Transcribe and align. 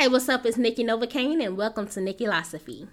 Hey, 0.00 0.08
what's 0.08 0.30
up? 0.30 0.46
It's 0.46 0.56
Nikki 0.56 0.82
Novokaine, 0.82 1.44
and 1.44 1.58
welcome 1.58 1.86
to 1.88 2.00
Nikkilosophy. 2.00 2.88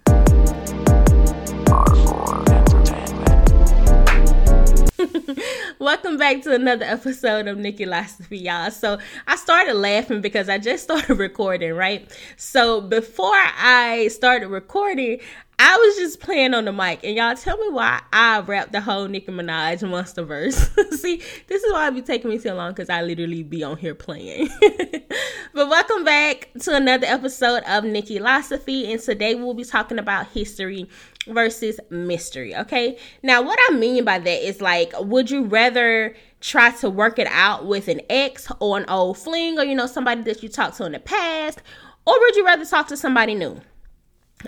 Welcome 5.79 6.17
back 6.17 6.41
to 6.41 6.53
another 6.53 6.83
episode 6.83 7.47
of 7.47 7.57
Nikkilosophy, 7.57 8.43
y'all. 8.43 8.71
So 8.71 8.97
I 9.25 9.37
started 9.37 9.75
laughing 9.75 10.19
because 10.19 10.49
I 10.49 10.57
just 10.57 10.83
started 10.85 11.17
recording, 11.17 11.71
right? 11.75 12.11
So 12.35 12.81
before 12.81 13.31
I 13.31 14.09
started 14.11 14.49
recording, 14.49 15.21
I 15.59 15.75
was 15.75 15.95
just 15.95 16.19
playing 16.19 16.53
on 16.53 16.65
the 16.65 16.71
mic, 16.71 17.03
and 17.03 17.15
y'all 17.15 17.35
tell 17.35 17.57
me 17.57 17.69
why 17.69 17.99
I 18.13 18.41
rapped 18.41 18.73
the 18.73 18.81
whole 18.81 19.07
Nicki 19.07 19.31
Minaj 19.31 19.87
monster 19.89 20.23
verse. 20.23 20.55
See, 20.91 21.19
this 21.47 21.63
is 21.63 21.73
why 21.73 21.87
it 21.87 21.95
be 21.95 22.03
taking 22.03 22.29
me 22.29 22.37
so 22.37 22.53
long 22.53 22.73
because 22.73 22.91
I 22.91 23.01
literally 23.01 23.41
be 23.41 23.63
on 23.63 23.75
here 23.75 23.95
playing. 23.95 24.49
but 24.61 25.67
welcome 25.67 26.03
back 26.03 26.49
to 26.61 26.75
another 26.75 27.07
episode 27.07 27.63
of 27.63 27.83
Nikkilosophy, 27.85 28.91
and 28.91 29.01
today 29.01 29.33
we'll 29.33 29.55
be 29.55 29.63
talking 29.63 29.97
about 29.97 30.27
history 30.27 30.87
versus 31.25 31.79
mystery. 31.89 32.55
Okay, 32.55 32.95
now 33.23 33.41
what 33.41 33.57
I 33.67 33.73
mean 33.73 34.05
by 34.05 34.19
that 34.19 34.47
is 34.47 34.61
like, 34.61 34.93
would 34.99 35.31
you 35.31 35.45
rather 35.45 36.15
try 36.39 36.69
to 36.69 36.89
work 36.91 37.17
it 37.17 37.27
out 37.31 37.65
with 37.65 37.87
an 37.87 38.01
ex 38.11 38.51
or 38.59 38.77
an 38.77 38.85
old 38.87 39.17
fling, 39.17 39.57
or 39.57 39.63
you 39.63 39.73
know 39.73 39.87
somebody 39.87 40.21
that 40.21 40.43
you 40.43 40.49
talked 40.49 40.77
to 40.77 40.85
in 40.85 40.91
the 40.91 40.99
past, 40.99 41.63
or 42.05 42.19
would 42.19 42.35
you 42.35 42.45
rather 42.45 42.63
talk 42.63 42.87
to 42.89 42.97
somebody 42.97 43.33
new? 43.33 43.59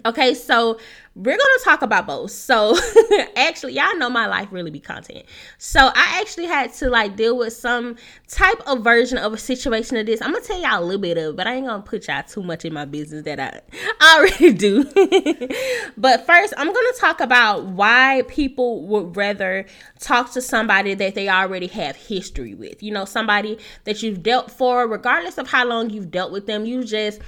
Okay, 0.05 0.35
so 0.35 0.79
we're 1.15 1.37
gonna 1.37 1.59
talk 1.63 1.81
about 1.81 2.05
both. 2.05 2.31
So 2.31 2.77
actually, 3.35 3.73
y'all 3.73 3.97
know 3.97 4.09
my 4.09 4.27
life 4.27 4.49
really 4.51 4.69
be 4.69 4.79
content. 4.79 5.25
So 5.57 5.79
I 5.79 6.19
actually 6.21 6.45
had 6.45 6.71
to 6.75 6.89
like 6.89 7.15
deal 7.15 7.35
with 7.35 7.53
some 7.53 7.95
type 8.27 8.61
of 8.67 8.83
version 8.83 9.17
of 9.17 9.33
a 9.33 9.37
situation 9.37 9.97
of 9.97 10.05
this. 10.05 10.21
I'm 10.21 10.31
gonna 10.31 10.45
tell 10.45 10.61
y'all 10.61 10.81
a 10.81 10.85
little 10.85 11.01
bit 11.01 11.17
of, 11.17 11.35
but 11.35 11.47
I 11.47 11.55
ain't 11.55 11.65
gonna 11.65 11.81
put 11.81 12.07
y'all 12.07 12.21
too 12.21 12.43
much 12.43 12.65
in 12.65 12.73
my 12.73 12.85
business 12.85 13.25
that 13.25 13.39
I 13.39 13.61
already 14.15 14.53
do. 14.53 14.83
but 15.97 16.25
first, 16.25 16.53
I'm 16.55 16.67
gonna 16.67 16.93
talk 16.99 17.19
about 17.19 17.65
why 17.65 18.23
people 18.27 18.85
would 18.87 19.17
rather 19.17 19.65
talk 19.99 20.31
to 20.33 20.41
somebody 20.41 20.93
that 20.93 21.15
they 21.15 21.29
already 21.29 21.67
have 21.67 21.95
history 21.95 22.53
with. 22.53 22.83
You 22.83 22.91
know, 22.91 23.05
somebody 23.05 23.57
that 23.85 24.03
you've 24.03 24.21
dealt 24.21 24.51
for, 24.51 24.87
regardless 24.87 25.39
of 25.39 25.47
how 25.47 25.65
long 25.65 25.89
you've 25.89 26.11
dealt 26.11 26.31
with 26.31 26.45
them. 26.45 26.65
You 26.65 26.83
just 26.83 27.19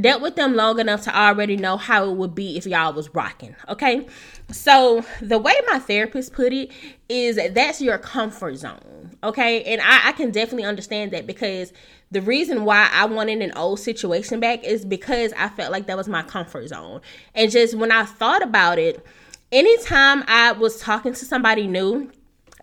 dealt 0.00 0.22
with 0.22 0.36
them 0.36 0.54
long 0.54 0.78
enough 0.78 1.02
to 1.02 1.16
already 1.16 1.56
know 1.56 1.76
how 1.76 2.08
it 2.08 2.16
would 2.16 2.34
be 2.34 2.56
if 2.56 2.66
y'all 2.66 2.92
was 2.92 3.12
rocking 3.14 3.54
Okay. 3.68 4.06
So 4.50 5.04
the 5.20 5.38
way 5.38 5.54
my 5.68 5.78
therapist 5.78 6.32
put 6.32 6.52
it 6.52 6.70
is 7.08 7.38
that's 7.54 7.80
your 7.80 7.98
comfort 7.98 8.56
zone. 8.56 9.10
Okay. 9.22 9.62
And 9.64 9.80
I, 9.80 10.08
I 10.08 10.12
can 10.12 10.30
definitely 10.30 10.64
understand 10.64 11.12
that 11.12 11.26
because 11.26 11.72
the 12.10 12.20
reason 12.20 12.64
why 12.64 12.88
I 12.92 13.04
wanted 13.04 13.40
an 13.40 13.52
old 13.56 13.78
situation 13.78 14.40
back 14.40 14.64
is 14.64 14.84
because 14.84 15.32
I 15.36 15.48
felt 15.48 15.70
like 15.70 15.86
that 15.86 15.96
was 15.96 16.08
my 16.08 16.22
comfort 16.22 16.68
zone. 16.68 17.00
And 17.34 17.50
just 17.50 17.74
when 17.74 17.92
I 17.92 18.04
thought 18.04 18.42
about 18.42 18.78
it, 18.78 19.04
anytime 19.52 20.24
I 20.26 20.52
was 20.52 20.80
talking 20.80 21.12
to 21.12 21.24
somebody 21.24 21.66
new, 21.66 22.10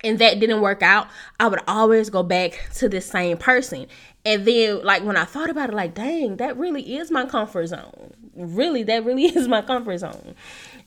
and 0.04 0.20
that 0.20 0.40
didn't 0.40 0.62
work 0.62 0.82
out, 0.82 1.08
I 1.40 1.48
would 1.48 1.62
always 1.68 2.10
go 2.10 2.24
back 2.24 2.70
to 2.76 2.90
the 2.90 3.02
same 3.02 3.38
person. 3.38 3.88
And 4.26 4.46
then, 4.46 4.84
like, 4.84 5.04
when 5.04 5.16
I 5.16 5.24
thought 5.24 5.50
about 5.50 5.70
it, 5.70 5.76
like, 5.76 5.94
dang, 5.94 6.38
that 6.38 6.58
really 6.58 6.98
is 6.98 7.12
my 7.12 7.26
comfort 7.26 7.68
zone. 7.68 8.14
Really, 8.36 8.84
that 8.84 9.06
really 9.06 9.26
is 9.36 9.48
my 9.48 9.62
comfort 9.62 10.00
zone. 10.00 10.36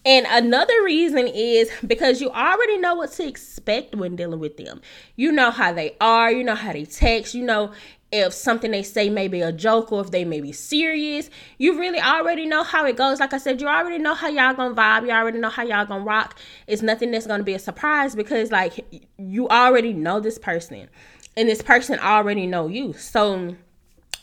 And 0.05 0.27
another 0.29 0.83
reason 0.83 1.27
is 1.27 1.71
because 1.87 2.21
you 2.21 2.31
already 2.31 2.79
know 2.79 2.95
what 2.95 3.13
to 3.13 3.27
expect 3.27 3.95
when 3.95 4.17
dealing 4.17 4.41
with 4.41 4.57
them. 4.57 4.81
You 5.17 5.31
know 5.33 5.51
how 5.51 5.73
they 5.73 5.97
are, 6.01 6.33
you 6.33 6.43
know 6.43 6.55
how 6.55 6.73
they 6.73 6.85
text, 6.85 7.35
you 7.35 7.45
know 7.45 7.73
if 8.13 8.33
something 8.33 8.71
they 8.71 8.83
say 8.83 9.09
may 9.09 9.29
be 9.29 9.41
a 9.41 9.53
joke 9.53 9.93
or 9.93 10.01
if 10.01 10.11
they 10.11 10.25
may 10.25 10.41
be 10.41 10.53
serious. 10.53 11.31
You 11.59 11.79
really 11.79 12.01
already 12.01 12.47
know 12.47 12.63
how 12.65 12.85
it 12.87 12.97
goes. 12.97 13.21
Like 13.21 13.33
I 13.33 13.39
said, 13.39 13.61
you 13.61 13.69
already 13.69 13.99
know 13.99 14.15
how 14.15 14.29
y'all 14.29 14.55
gonna 14.55 14.75
vibe, 14.75 15.05
you 15.05 15.13
already 15.13 15.39
know 15.39 15.49
how 15.49 15.63
y'all 15.63 15.87
gonna 15.87 16.05
rock. 16.05 16.37
It's 16.67 16.83
nothing 16.83 17.11
that's 17.11 17.27
gonna 17.27 17.45
be 17.45 17.55
a 17.55 17.59
surprise 17.59 18.15
because 18.15 18.51
like 18.51 19.05
you 19.19 19.49
already 19.49 19.93
know 19.93 20.21
this 20.21 20.39
person 20.39 20.89
and 21.37 21.49
this 21.49 21.63
person 21.63 21.99
already 22.01 22.47
know 22.47 22.67
you. 22.67 22.93
So 22.95 23.57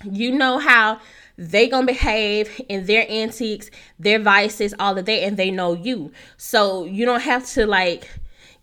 you 0.04 0.32
know 0.32 0.60
how 0.60 1.00
they 1.38 1.68
gonna 1.68 1.88
behave 1.88 2.62
in 2.68 2.86
their 2.86 3.10
antiques, 3.10 3.70
their 4.00 4.20
vices, 4.20 4.74
all 4.80 4.98
of 4.98 5.06
that, 5.06 5.24
and 5.24 5.38
they 5.38 5.52
know 5.52 5.74
you. 5.74 6.12
So 6.36 6.86
you 6.86 7.06
don't 7.06 7.22
have 7.22 7.46
to 7.52 7.66
like 7.66 8.10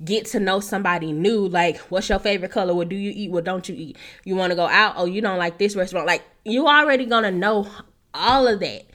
get 0.04 0.26
to 0.26 0.40
know 0.40 0.60
somebody 0.60 1.12
new. 1.12 1.48
Like, 1.48 1.78
what's 1.90 2.08
your 2.08 2.18
favorite 2.18 2.50
color? 2.50 2.74
What 2.74 2.88
do 2.88 2.96
you 2.96 3.12
eat? 3.14 3.30
What 3.30 3.44
don't 3.44 3.68
you 3.68 3.74
eat? 3.74 3.96
You 4.24 4.36
want 4.36 4.50
to 4.50 4.56
go 4.56 4.66
out? 4.66 4.94
Oh, 4.96 5.06
you 5.06 5.20
don't 5.20 5.38
like 5.38 5.58
this 5.58 5.76
restaurant. 5.76 6.06
Like, 6.06 6.22
you 6.44 6.66
already 6.66 7.06
gonna 7.06 7.30
know 7.30 7.68
all 8.12 8.46
of 8.46 8.60
that 8.60 8.86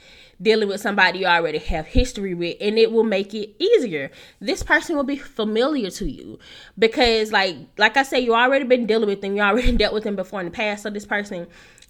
dealing 0.42 0.70
with 0.70 0.80
somebody 0.80 1.20
you 1.20 1.26
already 1.26 1.58
have 1.58 1.86
history 1.86 2.34
with 2.34 2.56
and 2.62 2.80
it 2.80 2.94
will 2.94 3.04
make 3.04 3.34
it 3.34 3.54
easier 3.62 4.10
this 4.40 4.64
person 4.64 4.96
will 4.96 5.04
be 5.04 5.18
familiar 5.18 5.90
to 5.90 6.10
you 6.10 6.40
because 6.78 7.34
like 7.34 7.58
like 7.78 7.98
i 7.98 8.04
said 8.04 8.20
you 8.20 8.34
already 8.34 8.64
been 8.64 8.86
dealing 8.86 9.10
with 9.10 9.20
them 9.20 9.36
you 9.36 9.42
already 9.42 9.70
dealt 9.78 9.94
with 9.94 10.06
them 10.06 10.16
before 10.16 10.40
in 10.40 10.46
the 10.46 10.52
past 10.52 10.84
so 10.84 10.90
this 10.90 11.06
person 11.06 11.46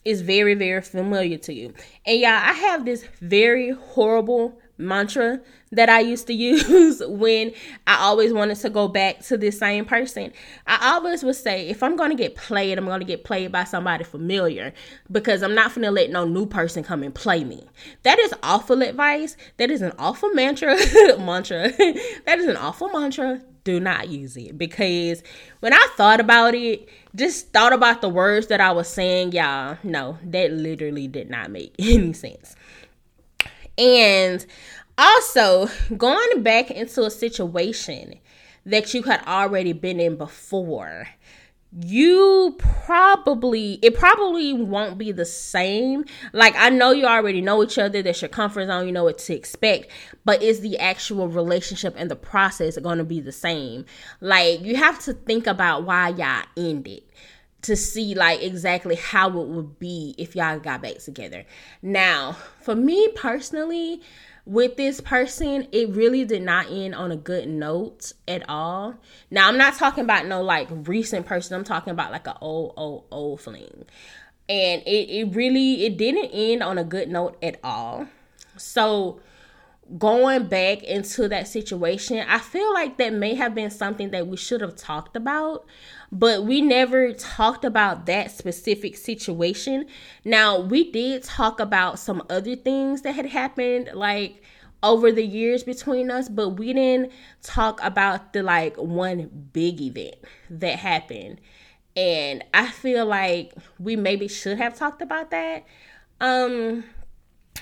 is 0.06 0.22
very, 0.22 0.54
very 0.54 0.82
familiar 0.82 1.38
to 1.38 1.54
you. 1.54 1.74
And 2.06 2.20
yeah, 2.20 2.44
I 2.48 2.54
have 2.54 2.86
this 2.86 3.06
very 3.22 3.72
horrible 3.72 4.60
mantra 4.78 5.42
that 5.72 5.90
I 5.90 6.00
used 6.00 6.28
to 6.28 6.34
use 6.40 7.02
when 7.06 7.52
I 7.88 7.98
always 7.98 8.34
wanted 8.34 8.58
to 8.58 8.70
go 8.70 8.88
back 8.88 9.20
to 9.26 9.38
this 9.38 9.60
same 9.60 9.86
person. 9.86 10.34
I 10.68 10.94
always 10.94 11.24
would 11.24 11.36
say, 11.36 11.70
if 11.70 11.84
I'm 11.84 11.96
going 11.96 12.10
to 12.10 12.16
get 12.16 12.36
played, 12.36 12.78
I'm 12.78 12.86
going 12.86 13.00
to 13.00 13.06
get 13.06 13.24
played 13.24 13.52
by 13.52 13.64
somebody 13.64 14.04
familiar 14.04 14.74
because 15.12 15.44
I'm 15.44 15.56
not 15.56 15.74
going 15.74 15.86
to 15.86 15.92
let 15.92 16.10
no 16.10 16.26
new 16.26 16.46
person 16.46 16.84
come 16.84 17.04
and 17.04 17.14
play 17.14 17.44
me. 17.44 17.68
That 18.04 18.20
is 18.20 18.34
awful 18.44 18.82
advice. 18.82 19.38
That 19.58 19.72
is 19.72 19.82
an 19.82 19.94
awful 20.00 20.30
mantra. 20.34 20.76
mantra. 21.20 21.72
that 22.26 22.40
is 22.40 22.48
an 22.48 22.58
awful 22.58 22.90
mantra 22.90 23.42
do 23.64 23.80
not 23.80 24.10
use 24.10 24.36
it 24.38 24.58
because 24.58 25.22
when 25.60 25.74
I 25.74 25.88
thought 25.96 26.20
about 26.20 26.56
it, 26.56 26.90
just 27.16 27.52
thought 27.52 27.74
about 27.74 28.02
the 28.02 28.10
words 28.10 28.48
that 28.48 28.62
I 28.62 28.72
was 28.72 28.88
saying, 28.88 29.34
y'all, 29.34 29.78
no, 29.84 30.18
that 30.24 30.52
literally 30.52 31.08
did 31.08 31.30
not 31.30 31.52
make 31.52 31.76
any 31.78 32.14
sense. 32.14 32.56
And 33.78 34.46
also, 35.00 35.70
going 35.96 36.44
back 36.44 36.70
into 36.70 37.04
a 37.04 37.12
situation 37.12 38.20
that 38.66 38.94
you 38.94 39.04
had 39.04 39.26
already 39.26 39.74
been 39.74 40.00
in 40.00 40.18
before 40.18 41.08
you 41.72 42.58
probably 42.58 43.74
it 43.84 43.96
probably 43.96 44.54
won't 44.54 44.98
be 44.98 45.12
the 45.12 45.26
same. 45.26 46.04
Like 46.34 46.56
i 46.58 46.70
know 46.70 46.92
you 46.92 47.06
already 47.06 47.42
know 47.42 47.64
each 47.64 47.78
other. 47.78 48.02
That's 48.02 48.22
your 48.22 48.30
comfort 48.30 48.68
zone. 48.68 48.88
You 48.88 48.92
know 48.92 49.04
what 49.04 49.20
to 49.20 49.36
expect. 49.36 49.92
But 50.26 50.42
is 50.42 50.62
the 50.62 50.80
actual 50.80 51.28
relationship 51.28 51.94
and 51.96 52.10
the 52.10 52.16
process 52.16 52.78
going 52.78 52.98
to 52.98 53.04
be 53.04 53.20
the 53.20 53.32
same? 53.32 53.86
Like 54.20 54.62
you 54.62 54.78
have 54.78 55.00
to 55.06 55.14
think 55.14 55.46
about 55.46 55.84
why 55.84 56.10
y'all 56.10 56.44
ended 56.58 57.04
to 57.62 57.76
see 57.76 58.16
like 58.16 58.42
exactly 58.42 58.96
how 58.96 59.30
it 59.40 59.48
would 59.48 59.78
be 59.78 60.16
if 60.18 60.36
y'all 60.36 60.60
got 60.60 60.82
back 60.82 60.98
together. 60.98 61.46
Now 61.84 62.36
for 62.62 62.74
me 62.74 63.10
personally 63.10 64.02
with 64.50 64.78
this 64.78 65.00
person, 65.00 65.68
it 65.72 65.90
really 65.92 66.26
did 66.26 66.42
not 66.42 66.72
end 66.72 66.96
on 66.96 67.12
a 67.12 67.16
good 67.16 67.48
note 67.48 68.14
at 68.28 68.50
all. 68.50 68.96
Now, 69.30 69.48
I'm 69.48 69.60
not 69.60 69.76
talking 69.76 70.04
about 70.04 70.26
no 70.26 70.42
like 70.42 70.68
recent 70.72 71.28
person. 71.28 71.56
I'm 71.56 71.64
talking 71.64 71.92
about 71.92 72.12
like 72.12 72.26
an 72.26 72.34
old, 72.42 72.74
old, 72.76 73.06
old 73.12 73.42
fling. 73.42 73.86
And 74.50 74.82
it, 74.88 75.08
it 75.12 75.36
really 75.36 75.86
it 75.86 75.98
didn't 75.98 76.32
end 76.34 76.64
on 76.64 76.80
a 76.80 76.84
good 76.84 77.10
note 77.10 77.38
at 77.44 77.60
all. 77.64 78.08
So 78.58 79.20
going 79.98 80.48
back 80.48 80.84
into 80.84 81.28
that 81.30 81.48
situation, 81.48 82.24
I 82.28 82.40
feel 82.40 82.74
like 82.74 82.98
that 82.98 83.14
may 83.14 83.36
have 83.36 83.56
been 83.56 83.72
something 83.72 84.12
that 84.12 84.28
we 84.28 84.38
should 84.38 84.62
have 84.62 84.76
talked 84.76 85.16
about, 85.16 85.66
but 86.12 86.44
we 86.44 86.62
never 86.62 87.14
talked 87.14 87.66
about 87.66 88.06
that 88.06 88.32
specific 88.32 88.98
situation. 88.98 89.88
Now, 90.24 90.60
we 90.60 90.92
did 90.92 91.24
talk 91.24 91.60
about 91.60 91.98
some 91.98 92.24
other 92.30 92.56
things 92.56 93.02
that 93.02 93.16
had 93.16 93.28
happened, 93.28 93.90
like 93.94 94.44
over 94.84 95.12
the 95.12 95.26
years 95.26 95.64
between 95.64 96.12
us, 96.12 96.30
but 96.30 96.50
we 96.50 96.74
didn't 96.74 97.12
talk 97.42 97.80
about 97.84 98.34
the 98.34 98.44
like 98.44 98.76
one 98.78 99.50
big 99.54 99.82
event 99.82 100.16
that 100.50 100.80
happened. 100.80 101.42
And 101.96 102.44
I 102.54 102.68
feel 102.68 103.06
like 103.06 103.54
we 103.78 103.96
maybe 103.96 104.28
should 104.28 104.58
have 104.58 104.78
talked 104.78 105.02
about 105.02 105.32
that. 105.32 105.66
Um 106.22 106.84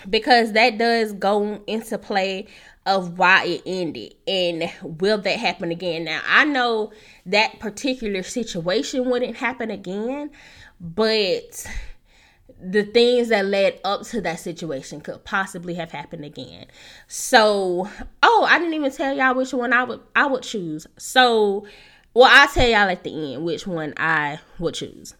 because 0.10 0.54
that 0.54 0.78
does 0.78 1.14
go 1.14 1.62
into 1.68 1.98
play 1.98 2.48
of 2.86 3.18
why 3.18 3.44
it 3.44 3.62
ended 3.66 4.16
and 4.28 4.72
will 4.82 5.18
that 5.18 5.38
happen 5.38 5.72
again. 5.72 6.06
Now 6.06 6.22
i 6.28 6.46
know 6.46 6.92
that 7.26 7.60
particular 7.60 8.24
situation 8.24 9.10
wouldn't 9.10 9.38
happen 9.38 9.70
again 9.70 10.32
but 10.80 11.68
the 12.60 12.84
things 12.84 13.30
that 13.30 13.46
led 13.46 13.80
up 13.84 14.02
to 14.04 14.22
that 14.22 14.40
situation 14.40 15.00
could 15.02 15.24
possibly 15.24 15.76
have 15.76 15.92
happened 15.92 16.26
again. 16.26 16.66
So 17.08 17.90
oh 18.24 18.48
i 18.50 18.58
didn't 18.58 18.74
even 18.74 18.92
tell 18.92 19.16
y'all 19.16 19.36
which 19.36 19.54
one 19.54 19.74
i 19.74 19.84
would 19.84 20.02
i 20.16 20.26
would 20.26 20.44
choose. 20.44 20.88
So 20.98 21.68
well 22.14 22.30
i'll 22.32 22.48
tell 22.48 22.68
y'all 22.68 22.90
at 22.90 23.04
the 23.04 23.34
end 23.34 23.44
which 23.44 23.68
one 23.68 23.94
i 23.98 24.40
would 24.60 24.76
choose 24.76 25.14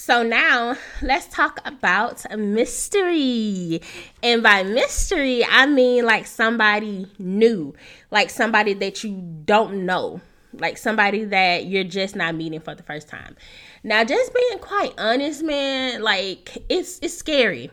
So 0.00 0.22
now 0.22 0.78
let's 1.02 1.26
talk 1.26 1.60
about 1.66 2.24
mystery. 2.34 3.82
And 4.22 4.42
by 4.42 4.62
mystery, 4.62 5.44
I 5.44 5.66
mean 5.66 6.06
like 6.06 6.26
somebody 6.26 7.06
new, 7.18 7.74
like 8.10 8.30
somebody 8.30 8.72
that 8.72 9.04
you 9.04 9.22
don't 9.44 9.84
know, 9.84 10.22
like 10.54 10.78
somebody 10.78 11.24
that 11.24 11.66
you're 11.66 11.84
just 11.84 12.16
not 12.16 12.34
meeting 12.34 12.60
for 12.60 12.74
the 12.74 12.82
first 12.82 13.08
time. 13.10 13.36
Now, 13.84 14.02
just 14.02 14.32
being 14.34 14.58
quite 14.60 14.94
honest, 14.96 15.42
man, 15.42 16.00
like 16.00 16.64
it's 16.70 16.98
it's 17.02 17.18
scary. 17.18 17.70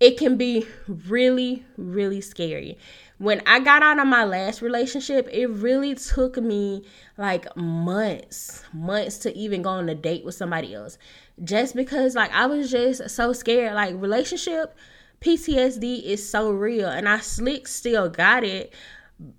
It 0.00 0.18
can 0.18 0.36
be 0.36 0.66
really, 0.88 1.64
really 1.76 2.20
scary. 2.20 2.76
When 3.18 3.42
I 3.46 3.58
got 3.58 3.82
out 3.82 3.98
of 3.98 4.06
my 4.06 4.24
last 4.24 4.62
relationship, 4.62 5.28
it 5.32 5.46
really 5.48 5.96
took 5.96 6.36
me 6.36 6.84
like 7.16 7.54
months, 7.56 8.62
months 8.72 9.18
to 9.18 9.36
even 9.36 9.62
go 9.62 9.70
on 9.70 9.88
a 9.88 9.94
date 9.94 10.24
with 10.24 10.36
somebody 10.36 10.72
else. 10.72 10.98
Just 11.42 11.74
because 11.74 12.14
like 12.14 12.32
I 12.32 12.46
was 12.46 12.70
just 12.70 13.10
so 13.10 13.32
scared. 13.32 13.74
Like 13.74 13.94
relationship 14.00 14.76
PTSD 15.20 16.04
is 16.04 16.28
so 16.28 16.50
real 16.50 16.88
and 16.88 17.08
I 17.08 17.18
slick 17.18 17.66
still 17.66 18.08
got 18.08 18.44
it. 18.44 18.72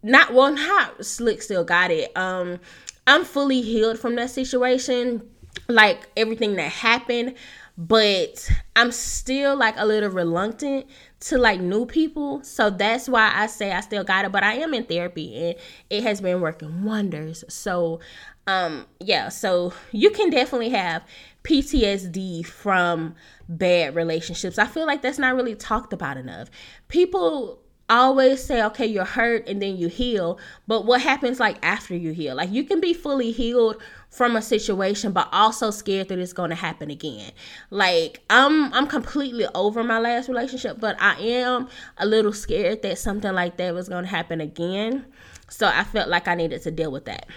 Not 0.03 0.33
well, 0.33 0.55
how 0.57 0.91
slick 1.01 1.41
still 1.41 1.63
got 1.63 1.89
it. 1.89 2.15
Um 2.17 2.59
I'm 3.07 3.23
fully 3.23 3.61
healed 3.61 3.97
from 3.97 4.15
that 4.15 4.29
situation. 4.29 5.21
Like 5.67 6.09
everything 6.17 6.55
that 6.55 6.71
happened, 6.71 7.35
but 7.79 8.51
I'm 8.75 8.91
still 8.91 9.55
like 9.55 9.75
a 9.77 9.85
little 9.85 10.09
reluctant 10.09 10.85
to 11.21 11.37
like 11.37 11.61
new 11.61 11.85
people. 11.85 12.43
So 12.43 12.69
that's 12.69 13.07
why 13.07 13.31
I 13.33 13.47
say 13.47 13.71
I 13.71 13.79
still 13.79 14.03
got 14.03 14.25
it, 14.25 14.33
but 14.33 14.43
I 14.43 14.55
am 14.55 14.73
in 14.73 14.83
therapy 14.83 15.33
and 15.37 15.55
it 15.89 16.03
has 16.03 16.19
been 16.19 16.41
working 16.41 16.83
wonders. 16.83 17.45
So 17.47 18.01
um 18.47 18.85
yeah, 18.99 19.29
so 19.29 19.71
you 19.93 20.09
can 20.09 20.29
definitely 20.29 20.69
have 20.69 21.05
PTSD 21.45 22.45
from 22.45 23.15
bad 23.47 23.95
relationships. 23.95 24.57
I 24.57 24.65
feel 24.65 24.85
like 24.85 25.01
that's 25.01 25.17
not 25.17 25.35
really 25.35 25.55
talked 25.55 25.93
about 25.93 26.17
enough. 26.17 26.49
People 26.89 27.61
always 27.89 28.43
say 28.43 28.63
okay 28.63 28.85
you're 28.85 29.03
hurt 29.03 29.47
and 29.47 29.61
then 29.61 29.75
you 29.75 29.87
heal 29.87 30.37
but 30.67 30.85
what 30.85 31.01
happens 31.01 31.39
like 31.39 31.57
after 31.63 31.95
you 31.95 32.11
heal 32.11 32.35
like 32.35 32.51
you 32.51 32.63
can 32.63 32.79
be 32.79 32.93
fully 32.93 33.31
healed 33.31 33.81
from 34.09 34.35
a 34.35 34.41
situation 34.41 35.11
but 35.11 35.29
also 35.31 35.71
scared 35.71 36.07
that 36.09 36.19
it's 36.19 36.33
going 36.33 36.49
to 36.49 36.55
happen 36.55 36.89
again. 36.89 37.31
Like 37.69 38.21
i'm 38.29 38.73
i'm 38.73 38.87
completely 38.87 39.45
over 39.55 39.83
my 39.83 39.99
last 39.99 40.27
relationship 40.29 40.79
but 40.79 40.99
i 41.01 41.19
am 41.19 41.69
a 41.97 42.05
little 42.05 42.33
scared 42.33 42.81
that 42.81 42.97
something 42.97 43.33
like 43.33 43.57
that 43.57 43.73
was 43.73 43.89
going 43.89 44.03
to 44.03 44.09
happen 44.09 44.41
again. 44.41 45.05
So 45.49 45.67
i 45.67 45.83
felt 45.83 46.09
like 46.09 46.27
i 46.27 46.35
needed 46.35 46.61
to 46.63 46.71
deal 46.71 46.91
with 46.91 47.05
that. 47.05 47.27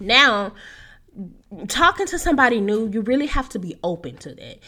Now 0.00 0.52
talking 1.68 2.06
to 2.06 2.18
somebody 2.18 2.60
new 2.60 2.88
you 2.88 3.00
really 3.02 3.26
have 3.26 3.48
to 3.50 3.58
be 3.58 3.76
open 3.82 4.16
to 4.18 4.34
that. 4.34 4.58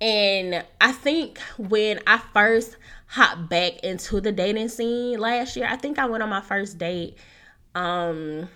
And 0.00 0.64
i 0.80 0.92
think 0.92 1.38
when 1.58 2.00
i 2.06 2.18
first 2.32 2.76
hop 3.08 3.48
back 3.48 3.80
into 3.82 4.20
the 4.20 4.30
dating 4.30 4.68
scene 4.68 5.18
last 5.18 5.56
year. 5.56 5.66
I 5.66 5.76
think 5.76 5.98
I 5.98 6.06
went 6.06 6.22
on 6.22 6.28
my 6.28 6.42
first 6.42 6.78
date 6.78 7.16
um 7.74 8.48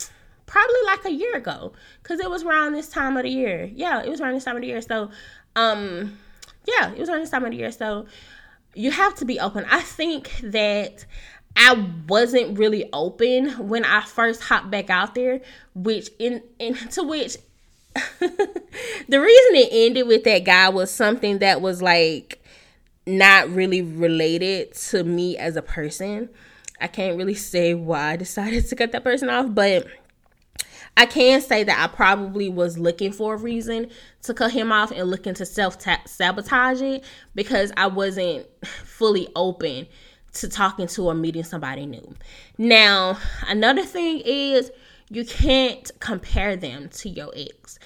probably 0.52 0.82
like 0.86 1.04
a 1.06 1.10
year 1.10 1.34
ago 1.34 1.72
cuz 2.02 2.20
it 2.20 2.30
was 2.30 2.44
around 2.44 2.74
this 2.74 2.88
time 2.88 3.16
of 3.16 3.22
the 3.22 3.30
year. 3.30 3.70
Yeah, 3.74 4.02
it 4.02 4.08
was 4.08 4.20
around 4.20 4.34
this 4.34 4.44
time 4.44 4.56
of 4.56 4.62
the 4.62 4.68
year. 4.68 4.82
So 4.82 5.10
um 5.56 6.18
yeah, 6.66 6.92
it 6.92 6.98
was 6.98 7.08
around 7.08 7.20
this 7.20 7.30
time 7.30 7.44
of 7.44 7.50
the 7.50 7.56
year. 7.56 7.72
So 7.72 8.06
you 8.74 8.90
have 8.90 9.14
to 9.16 9.24
be 9.24 9.40
open. 9.40 9.64
I 9.70 9.80
think 9.80 10.30
that 10.42 11.04
I 11.56 11.86
wasn't 12.08 12.58
really 12.58 12.88
open 12.92 13.68
when 13.68 13.84
I 13.84 14.02
first 14.02 14.42
hopped 14.42 14.70
back 14.70 14.90
out 14.90 15.14
there, 15.14 15.40
which 15.74 16.10
in 16.18 16.42
into 16.58 17.02
which 17.12 17.36
the 18.20 19.20
reason 19.20 19.54
it 19.54 19.68
ended 19.70 20.06
with 20.06 20.24
that 20.24 20.44
guy 20.44 20.68
was 20.68 20.90
something 20.90 21.38
that 21.38 21.60
was 21.60 21.82
like 21.82 22.42
not 23.06 23.48
really 23.50 23.82
related 23.82 24.72
to 24.74 25.04
me 25.04 25.36
as 25.36 25.56
a 25.56 25.62
person. 25.62 26.28
I 26.80 26.86
can't 26.88 27.16
really 27.16 27.34
say 27.34 27.74
why 27.74 28.12
I 28.12 28.16
decided 28.16 28.66
to 28.68 28.76
cut 28.76 28.92
that 28.92 29.04
person 29.04 29.28
off, 29.28 29.46
but 29.50 29.86
I 30.96 31.06
can 31.06 31.40
say 31.40 31.64
that 31.64 31.78
I 31.78 31.94
probably 31.94 32.48
was 32.48 32.78
looking 32.78 33.12
for 33.12 33.34
a 33.34 33.36
reason 33.38 33.88
to 34.22 34.34
cut 34.34 34.52
him 34.52 34.70
off 34.70 34.90
and 34.90 35.10
looking 35.10 35.34
to 35.34 35.46
self 35.46 35.78
sabotage 36.06 36.82
it 36.82 37.04
because 37.34 37.72
I 37.76 37.86
wasn't 37.86 38.46
fully 38.64 39.28
open 39.34 39.86
to 40.34 40.48
talking 40.48 40.86
to 40.88 41.08
or 41.08 41.14
meeting 41.14 41.44
somebody 41.44 41.86
new. 41.86 42.14
Now, 42.58 43.18
another 43.48 43.84
thing 43.84 44.22
is 44.24 44.70
you 45.10 45.24
can't 45.24 45.90
compare 46.00 46.56
them 46.56 46.88
to 46.88 47.08
your 47.08 47.32
ex. 47.36 47.78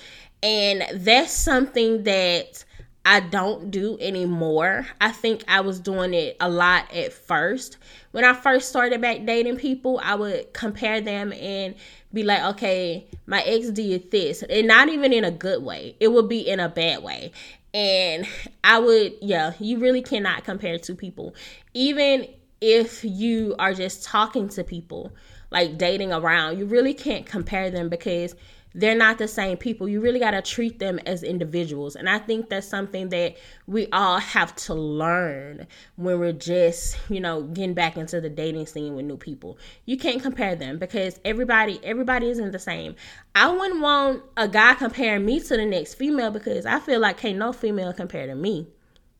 And 0.42 0.84
that's 0.94 1.32
something 1.32 2.04
that 2.04 2.64
I 3.04 3.20
don't 3.20 3.70
do 3.70 3.96
anymore. 4.00 4.86
I 5.00 5.12
think 5.12 5.44
I 5.46 5.60
was 5.60 5.78
doing 5.80 6.12
it 6.12 6.36
a 6.40 6.48
lot 6.48 6.92
at 6.92 7.12
first. 7.12 7.78
When 8.10 8.24
I 8.24 8.32
first 8.32 8.68
started 8.68 9.00
back 9.00 9.24
dating 9.24 9.56
people, 9.56 10.00
I 10.02 10.16
would 10.16 10.52
compare 10.52 11.00
them 11.00 11.32
and 11.32 11.76
be 12.16 12.24
like, 12.24 12.42
okay, 12.42 13.06
my 13.26 13.42
ex 13.42 13.70
did 13.70 14.10
this. 14.10 14.42
And 14.42 14.66
not 14.66 14.88
even 14.88 15.12
in 15.12 15.24
a 15.24 15.30
good 15.30 15.62
way, 15.62 15.94
it 16.00 16.08
would 16.08 16.28
be 16.28 16.40
in 16.40 16.58
a 16.58 16.68
bad 16.68 17.04
way. 17.04 17.30
And 17.72 18.26
I 18.64 18.80
would, 18.80 19.12
yeah, 19.20 19.52
you 19.60 19.78
really 19.78 20.02
cannot 20.02 20.42
compare 20.44 20.78
two 20.78 20.96
people. 20.96 21.36
Even 21.74 22.26
if 22.60 23.04
you 23.04 23.54
are 23.58 23.74
just 23.74 24.02
talking 24.02 24.48
to 24.48 24.64
people, 24.64 25.12
like 25.50 25.78
dating 25.78 26.12
around, 26.12 26.58
you 26.58 26.64
really 26.64 26.94
can't 26.94 27.26
compare 27.26 27.70
them 27.70 27.88
because 27.88 28.34
they're 28.76 28.94
not 28.94 29.16
the 29.16 29.26
same 29.26 29.56
people. 29.56 29.88
You 29.88 30.02
really 30.02 30.20
got 30.20 30.32
to 30.32 30.42
treat 30.42 30.78
them 30.78 30.98
as 31.06 31.22
individuals. 31.22 31.96
And 31.96 32.08
I 32.10 32.18
think 32.18 32.50
that's 32.50 32.68
something 32.68 33.08
that 33.08 33.36
we 33.66 33.88
all 33.90 34.18
have 34.18 34.54
to 34.56 34.74
learn 34.74 35.66
when 35.96 36.20
we're 36.20 36.32
just, 36.32 36.98
you 37.08 37.18
know, 37.18 37.44
getting 37.44 37.72
back 37.72 37.96
into 37.96 38.20
the 38.20 38.28
dating 38.28 38.66
scene 38.66 38.94
with 38.94 39.06
new 39.06 39.16
people. 39.16 39.58
You 39.86 39.96
can't 39.96 40.22
compare 40.22 40.54
them 40.54 40.78
because 40.78 41.18
everybody 41.24 41.80
everybody 41.82 42.28
isn't 42.28 42.52
the 42.52 42.58
same. 42.58 42.96
I 43.34 43.50
wouldn't 43.50 43.80
want 43.80 44.22
a 44.36 44.46
guy 44.46 44.74
comparing 44.74 45.24
me 45.24 45.40
to 45.40 45.56
the 45.56 45.64
next 45.64 45.94
female 45.94 46.30
because 46.30 46.66
I 46.66 46.78
feel 46.78 47.00
like 47.00 47.16
can't 47.16 47.38
no 47.38 47.54
female 47.54 47.94
compare 47.94 48.26
to 48.26 48.34
me. 48.34 48.68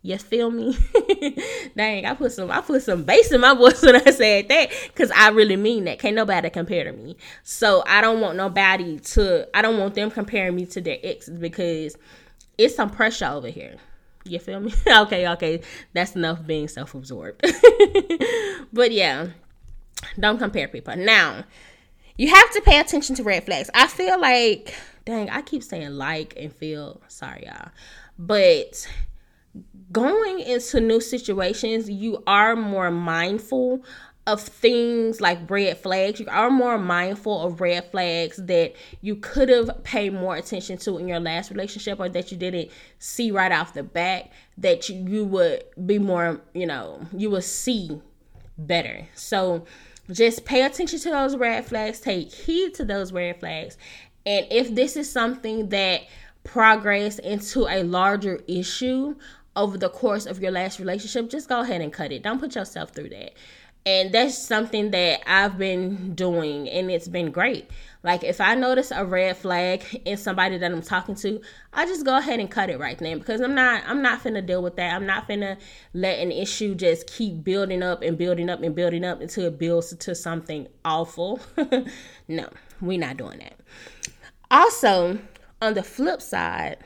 You 0.07 0.19
feel 0.19 0.53
me? 0.53 0.79
Dang, 1.77 2.07
I 2.07 2.15
put 2.15 2.31
some 2.31 2.49
I 2.49 2.61
put 2.61 2.81
some 2.85 3.03
bass 3.03 3.33
in 3.33 3.41
my 3.41 3.55
voice 3.55 3.83
when 3.83 3.97
I 3.97 4.13
said 4.13 4.49
that 4.49 4.71
because 4.87 5.11
I 5.11 5.31
really 5.31 5.57
mean 5.57 5.83
that. 5.87 5.99
Can't 5.99 6.15
nobody 6.15 6.49
compare 6.49 6.85
to 6.85 6.93
me. 6.93 7.17
So 7.43 7.83
I 7.89 8.01
don't 8.03 8.21
want 8.21 8.37
nobody 8.37 9.01
to 9.01 9.49
I 9.53 9.63
don't 9.63 9.81
want 9.81 9.97
them 9.97 10.13
comparing 10.13 10.55
me 10.55 10.65
to 10.67 10.81
their 10.81 10.99
exes 11.03 11.37
because 11.41 11.99
it's 12.57 12.77
some 12.77 12.89
pressure 12.89 13.27
over 13.27 13.49
here. 13.49 13.79
You 14.23 14.39
feel 14.39 14.61
me? 14.61 14.73
okay, 14.87 15.27
okay. 15.31 15.63
That's 15.93 16.15
enough 16.15 16.47
being 16.47 16.69
self-absorbed. 16.69 17.45
but 18.73 18.93
yeah, 18.93 19.31
don't 20.21 20.39
compare 20.39 20.69
people. 20.69 20.95
Now, 20.95 21.43
you 22.17 22.33
have 22.33 22.53
to 22.53 22.61
pay 22.61 22.79
attention 22.79 23.17
to 23.17 23.25
red 23.25 23.43
flags. 23.43 23.71
I 23.75 23.89
feel 23.89 24.21
like 24.21 24.73
dang, 25.05 25.31
I 25.31 25.43
keep 25.43 25.65
saying 25.65 25.91
like 25.91 26.35
and 26.37 26.53
feel 26.53 27.01
sorry 27.09 27.47
y'all. 27.47 27.71
But 28.17 28.87
going 29.93 30.41
into 30.41 30.81
new 30.81 31.01
situations, 31.01 31.89
you 31.89 32.23
are 32.27 32.57
more 32.57 32.91
mindful 32.91 33.85
of 34.27 34.41
things 34.41 35.21
like 35.21 35.49
red 35.49 35.79
flags. 35.79 36.19
You 36.19 36.27
are 36.29 36.51
more 36.51 36.79
mindful 36.79 37.43
of 37.47 37.61
red 37.61 37.91
flags 37.93 38.37
that 38.39 38.75
you 39.01 39.17
could 39.17 39.49
have 39.49 39.85
paid 39.85 40.13
more 40.13 40.35
attention 40.35 40.79
to 40.79 40.99
in 40.99 41.07
your 41.07 41.21
last 41.21 41.51
relationship 41.51 42.01
or 42.01 42.09
that 42.09 42.33
you 42.33 42.37
didn't 42.37 42.71
see 42.99 43.31
right 43.31 43.53
off 43.53 43.75
the 43.75 43.85
bat 43.85 44.31
that 44.59 44.89
you, 44.89 44.97
you 45.07 45.25
would 45.25 45.63
be 45.87 46.01
more, 46.01 46.41
you 46.55 46.67
know, 46.67 47.01
you 47.13 47.31
would 47.31 47.45
see 47.45 48.01
better. 48.59 49.07
So 49.15 49.65
just 50.11 50.45
pay 50.45 50.63
attention 50.65 50.99
to 51.01 51.11
those 51.11 51.37
red 51.37 51.65
flags, 51.65 52.01
take 52.01 52.33
heed 52.33 52.75
to 52.75 52.85
those 52.85 53.13
red 53.13 53.39
flags. 53.39 53.77
And 54.25 54.45
if 54.51 54.75
this 54.75 54.97
is 54.97 55.11
something 55.11 55.69
that 55.69 56.03
progress 56.43 57.19
into 57.21 57.67
a 57.69 57.85
larger 57.85 58.41
issue 58.49 59.15
over 59.57 59.79
the 59.79 59.89
course 59.89 60.27
of 60.27 60.41
your 60.41 60.53
last 60.53 60.79
relationship, 60.79 61.31
just 61.31 61.49
go 61.49 61.61
ahead 61.61 61.81
and 61.81 61.93
cut 61.93 62.13
it. 62.13 62.23
Don't 62.23 62.39
put 62.39 62.55
yourself 62.55 62.91
through 62.91 63.09
that. 63.09 63.33
And 63.87 64.13
that's 64.13 64.37
something 64.37 64.91
that 64.91 65.21
I've 65.31 65.59
been 65.59 66.15
doing 66.17 66.69
and 66.69 66.91
it's 66.91 67.07
been 67.07 67.31
great. 67.31 67.71
Like 68.03 68.25
if 68.25 68.41
I 68.41 68.57
notice 68.57 68.91
a 68.91 69.05
red 69.05 69.37
flag 69.37 70.03
in 70.05 70.17
somebody 70.17 70.59
that 70.59 70.73
I'm 70.73 70.83
talking 70.83 71.15
to, 71.17 71.41
I 71.73 71.87
just 71.87 72.05
go 72.05 72.17
ahead 72.17 72.41
and 72.41 72.51
cut 72.51 72.69
it 72.69 72.81
right 72.81 72.99
then 72.99 73.21
because 73.21 73.41
I'm 73.41 73.55
not 73.55 73.85
I'm 73.87 74.03
not 74.03 74.25
finna 74.25 74.45
deal 74.45 74.61
with 74.61 74.75
that. 74.77 74.93
I'm 74.93 75.07
not 75.07 75.29
finna 75.29 75.57
let 75.95 76.19
an 76.19 76.33
issue 76.33 76.75
just 76.75 77.07
keep 77.07 77.45
building 77.45 77.85
up 77.85 78.03
and 78.03 78.19
building 78.19 78.51
up 78.51 78.61
and 78.61 78.75
building 78.75 79.05
up 79.05 79.21
until 79.21 79.45
it 79.45 79.59
builds 79.59 79.95
to 79.95 80.15
something 80.17 80.67
awful. 80.85 81.41
no, 82.29 82.49
we're 82.81 82.99
not 82.99 83.17
doing 83.17 83.39
that. 83.39 83.55
Also, 84.51 85.19
on 85.63 85.75
the 85.75 85.83
flip 85.85 86.21
side, 86.21 86.79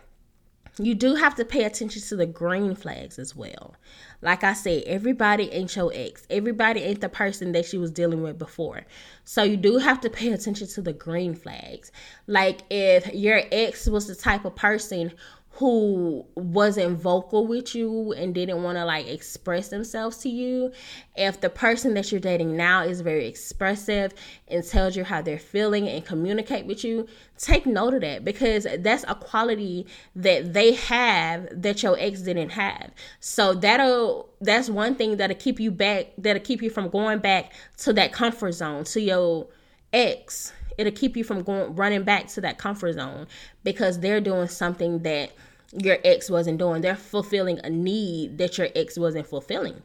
you 0.85 0.95
do 0.95 1.15
have 1.15 1.35
to 1.37 1.45
pay 1.45 1.65
attention 1.65 2.03
to 2.03 2.17
the 2.17 2.27
green 2.27 2.75
flags 2.75 3.19
as 3.19 3.37
well. 3.37 3.75
Like 4.23 4.45
I 4.45 4.53
said, 4.53 4.83
everybody 4.87 5.51
ain't 5.51 5.75
your 5.77 5.91
ex. 5.95 6.27
Everybody 6.31 6.81
ain't 6.81 7.01
the 7.01 7.09
person 7.09 7.53
that 7.53 7.67
she 7.67 7.79
was 7.79 7.91
dealing 7.91 8.23
with 8.23 8.39
before. 8.39 8.85
So 9.25 9.43
you 9.43 9.57
do 9.57 9.79
have 9.79 10.01
to 10.03 10.11
pay 10.11 10.33
attention 10.33 10.67
to 10.69 10.83
the 10.83 10.93
green 10.93 11.35
flags. 11.35 11.91
Like 12.27 12.63
if 12.71 13.13
your 13.15 13.43
ex 13.51 13.87
was 13.87 14.07
the 14.07 14.15
type 14.15 14.45
of 14.45 14.57
person 14.57 15.13
who 15.53 16.25
wasn't 16.37 16.99
vocal 16.99 17.47
with 17.47 17.75
you 17.75 18.13
and 18.13 18.35
didn't 18.35 18.63
want 18.63 18.79
to 18.79 18.85
like 18.85 19.07
express 19.07 19.69
themselves 19.69 20.19
to 20.19 20.29
you, 20.29 20.73
if 21.17 21.41
the 21.41 21.51
person 21.51 21.95
that 21.95 22.11
you're 22.11 22.21
dating 22.21 22.57
now 22.57 22.83
is 22.83 23.01
very 23.01 23.27
expressive 23.27 24.15
and 24.49 24.65
tells 24.65 24.97
you 24.97 25.05
how 25.05 25.21
they're 25.21 25.39
feeling 25.39 25.89
and 25.89 26.07
communicate 26.07 26.67
with 26.67 26.85
you, 26.85 27.07
take 27.37 27.67
note 27.67 27.95
of 27.95 28.01
that 28.01 28.25
because 28.25 28.67
that's 28.79 29.05
a 29.09 29.15
quality 29.15 29.87
that 30.15 30.53
they 30.53 30.73
have 30.73 31.49
that 31.61 31.83
your 31.83 31.97
ex 31.99 32.23
didn't 32.23 32.51
have. 32.51 32.91
So 33.19 33.55
that'll 33.55 34.31
that's 34.41 34.71
one 34.71 34.95
thing 34.95 35.17
that'll 35.17 35.37
keep 35.37 35.59
you 35.61 35.71
back 35.71 36.07
that'll 36.17 36.43
keep 36.43 36.63
you 36.63 36.71
from 36.71 36.89
going 36.89 37.19
back 37.19 37.53
to 37.79 37.93
that 37.95 38.13
comfort 38.13 38.53
zone 38.53 38.85
to 38.85 39.01
your 39.01 39.49
ex 39.93 40.53
it'll 40.81 40.93
keep 40.93 41.17
you 41.17 41.25
from 41.25 41.43
going 41.43 41.75
running 41.75 42.03
back 42.03 42.27
to 42.29 42.41
that 42.41 42.59
comfort 42.59 42.95
zone 42.95 43.27
because 43.63 44.01
they're 44.01 44.21
doing 44.21 44.49
something 44.49 45.01
that 45.01 45.31
your 45.77 45.99
ex 46.05 46.31
wasn't 46.31 46.59
doing. 46.59 46.81
They're 46.81 46.97
fulfilling 46.97 47.61
a 47.63 47.71
need 47.71 48.39
that 48.39 48.59
your 48.59 48.69
ex 48.75 48.99
wasn't 48.99 49.27
fulfilling. 49.27 49.83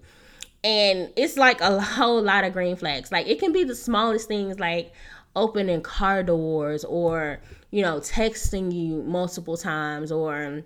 And 0.64 1.12
it's 1.16 1.38
like 1.38 1.62
a 1.62 1.80
whole 1.82 2.22
lot 2.22 2.44
of 2.44 2.54
green 2.54 2.76
flags. 2.76 3.12
Like 3.12 3.28
it 3.28 3.40
can 3.40 3.52
be 3.52 3.64
the 3.64 3.76
smallest 3.76 4.28
things 4.28 4.60
like 4.60 4.94
opening 5.36 5.82
car 5.82 6.24
doors 6.24 6.86
or, 6.86 7.40
you 7.72 7.82
know, 7.82 8.00
texting 8.00 8.74
you 8.74 9.04
multiple 9.04 9.58
times 9.58 10.12
or 10.12 10.64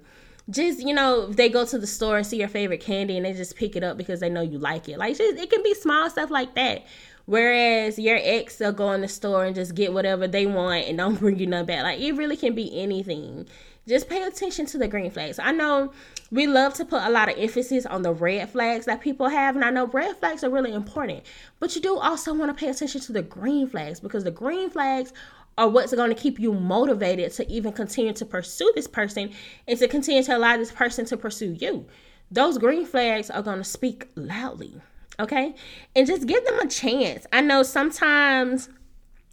just, 0.50 0.80
you 0.80 0.94
know, 0.94 1.28
they 1.28 1.50
go 1.50 1.66
to 1.66 1.78
the 1.78 1.88
store 1.88 2.18
and 2.18 2.26
see 2.26 2.38
your 2.38 2.48
favorite 2.48 2.82
candy 2.82 3.18
and 3.18 3.26
they 3.26 3.34
just 3.34 3.56
pick 3.56 3.76
it 3.76 3.84
up 3.84 3.98
because 3.98 4.20
they 4.20 4.30
know 4.30 4.42
you 4.42 4.58
like 4.58 4.88
it. 4.88 4.98
Like 4.98 5.18
just, 5.18 5.38
it 5.38 5.50
can 5.50 5.64
be 5.64 5.74
small 5.74 6.10
stuff 6.10 6.32
like 6.32 6.56
that. 6.56 6.86
Whereas 7.30 8.00
your 8.00 8.18
ex 8.20 8.60
will 8.60 8.72
go 8.72 8.92
in 8.94 9.02
the 9.02 9.08
store 9.08 9.46
and 9.46 9.54
just 9.54 9.76
get 9.76 9.94
whatever 9.94 10.28
they 10.28 10.48
want 10.48 10.86
and 10.88 10.98
don't 10.98 11.14
bring 11.20 11.38
you 11.38 11.46
nothing 11.46 11.68
back. 11.68 11.84
Like 11.84 12.00
it 12.00 12.14
really 12.14 12.36
can 12.36 12.56
be 12.56 12.82
anything 12.82 13.48
just 13.88 14.10
pay 14.10 14.24
attention 14.24 14.66
to 14.68 14.80
the 14.80 14.88
green 14.88 15.12
flags. 15.12 15.38
I 15.38 15.52
know 15.52 15.92
we 16.32 16.48
love 16.48 16.74
to 16.76 16.86
put 16.86 17.04
a 17.04 17.10
lot 17.12 17.30
of 17.30 17.38
emphasis 17.38 17.86
on 17.86 18.02
the 18.02 18.14
red 18.14 18.50
flags 18.50 18.86
that 18.86 19.02
people 19.02 19.30
have, 19.30 19.56
and 19.56 19.64
I 19.64 19.70
know 19.70 19.86
red 19.86 20.18
flags 20.18 20.44
are 20.44 20.50
really 20.50 20.74
important, 20.74 21.24
but 21.60 21.76
you 21.76 21.82
do 21.82 21.98
also 21.98 22.34
want 22.34 22.50
to 22.50 22.60
pay 22.60 22.70
attention 22.72 23.02
to 23.02 23.12
the 23.12 23.22
green 23.22 23.68
flags 23.68 24.00
because 24.00 24.24
the 24.24 24.32
green 24.32 24.72
flags 24.72 25.14
are 25.58 25.70
what's 25.70 25.94
going 25.94 26.10
to 26.10 26.20
keep 26.20 26.40
you 26.40 26.54
motivated 26.54 27.32
to 27.34 27.52
even 27.52 27.74
continue 27.74 28.14
to 28.14 28.26
pursue 28.26 28.72
this 28.76 28.88
person 28.88 29.32
and 29.68 29.78
to 29.78 29.88
continue 29.88 30.24
to 30.24 30.36
allow 30.36 30.58
this 30.58 30.72
person 30.72 31.06
to 31.06 31.18
pursue 31.18 31.54
you. 31.60 31.86
Those 32.32 32.58
green 32.58 32.86
flags 32.86 33.30
are 33.30 33.42
going 33.44 33.58
to 33.60 33.64
speak 33.64 34.08
loudly, 34.16 34.82
okay? 35.20 35.54
And 35.96 36.08
just 36.08 36.28
give 36.28 36.44
them 36.46 36.60
a 36.60 36.68
chance. 36.68 37.26
I 37.32 37.42
know 37.42 37.64
sometimes 37.64 38.70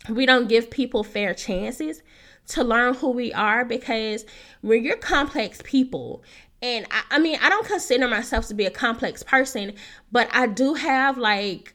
we 0.09 0.27
don't 0.27 0.49
give 0.49 0.71
people 0.71 1.05
fair 1.05 1.35
chances 1.35 2.03
to 2.49 2.63
learn 2.63 2.95
who 2.95 3.11
we 3.11 3.33
are 3.33 3.65
because 3.65 4.25
when 4.61 4.85
you're 4.85 4.97
complex 4.97 5.61
people 5.65 6.23
and 6.63 6.87
I, 6.91 7.03
I, 7.13 7.19
mean 7.19 7.39
i 7.43 7.49
don't 7.49 7.67
consider 7.67 8.07
myself 8.07 8.47
to 8.49 8.55
be 8.55 8.67
a 8.67 8.71
complex 8.71 9.23
person 9.23 9.73
but 10.13 10.29
i 10.33 10.47
do 10.47 10.75
have 10.75 11.19
like 11.19 11.75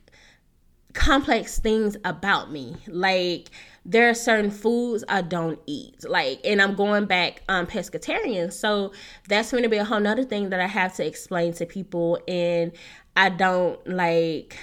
complex 0.93 1.59
things 1.59 1.97
about 2.03 2.51
me 2.51 2.75
like 2.87 3.49
there 3.85 4.09
are 4.09 4.13
certain 4.13 4.51
foods 4.51 5.03
i 5.09 5.21
don't 5.21 5.59
eat 5.65 5.95
like 6.07 6.39
and 6.43 6.61
i'm 6.61 6.75
going 6.75 7.05
back 7.05 7.41
um 7.49 7.65
pescatarian 7.65 8.51
so 8.51 8.91
that's 9.27 9.51
going 9.51 9.63
to 9.63 9.69
be 9.69 9.77
a 9.77 9.85
whole 9.85 9.99
nother 9.99 10.23
thing 10.23 10.49
that 10.49 10.59
i 10.59 10.67
have 10.67 10.95
to 10.95 11.05
explain 11.05 11.53
to 11.53 11.65
people 11.65 12.19
and 12.27 12.71
i 13.15 13.29
don't 13.29 13.85
like 13.87 14.57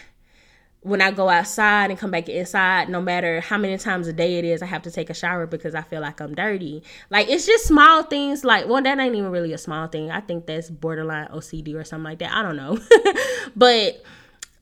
when 0.89 1.03
I 1.03 1.11
go 1.11 1.29
outside 1.29 1.91
and 1.91 1.99
come 1.99 2.13
back 2.13 2.29
inside, 2.29 2.89
no 2.89 3.01
matter 3.01 3.41
how 3.41 3.59
many 3.59 3.77
times 3.79 4.07
a 4.07 4.13
day 4.13 4.39
it 4.39 4.45
is, 4.45 4.63
I 4.63 4.67
have 4.67 4.83
to 4.83 4.91
take 4.91 5.11
a 5.11 5.15
shower 5.15 5.47
because 5.47 5.75
I 5.75 5.83
feel 5.83 6.01
like 6.01 6.21
I'm 6.21 6.35
dirty. 6.35 6.83
Like 7.11 7.29
it's 7.29 7.47
just 7.47 7.67
small 7.67 8.05
things. 8.05 8.45
Like 8.45 8.69
well, 8.69 8.83
that 8.83 8.99
ain't 8.99 9.15
even 9.15 9.31
really 9.31 9.53
a 9.53 9.59
small 9.59 9.89
thing. 9.89 10.11
I 10.11 10.21
think 10.21 10.47
that's 10.47 10.71
borderline 10.71 11.29
OCD 11.29 11.75
or 11.75 11.85
something 11.85 12.05
like 12.05 12.21
that. 12.21 12.33
I 12.33 12.43
don't 12.43 12.57
know, 12.57 12.79
but 13.57 14.03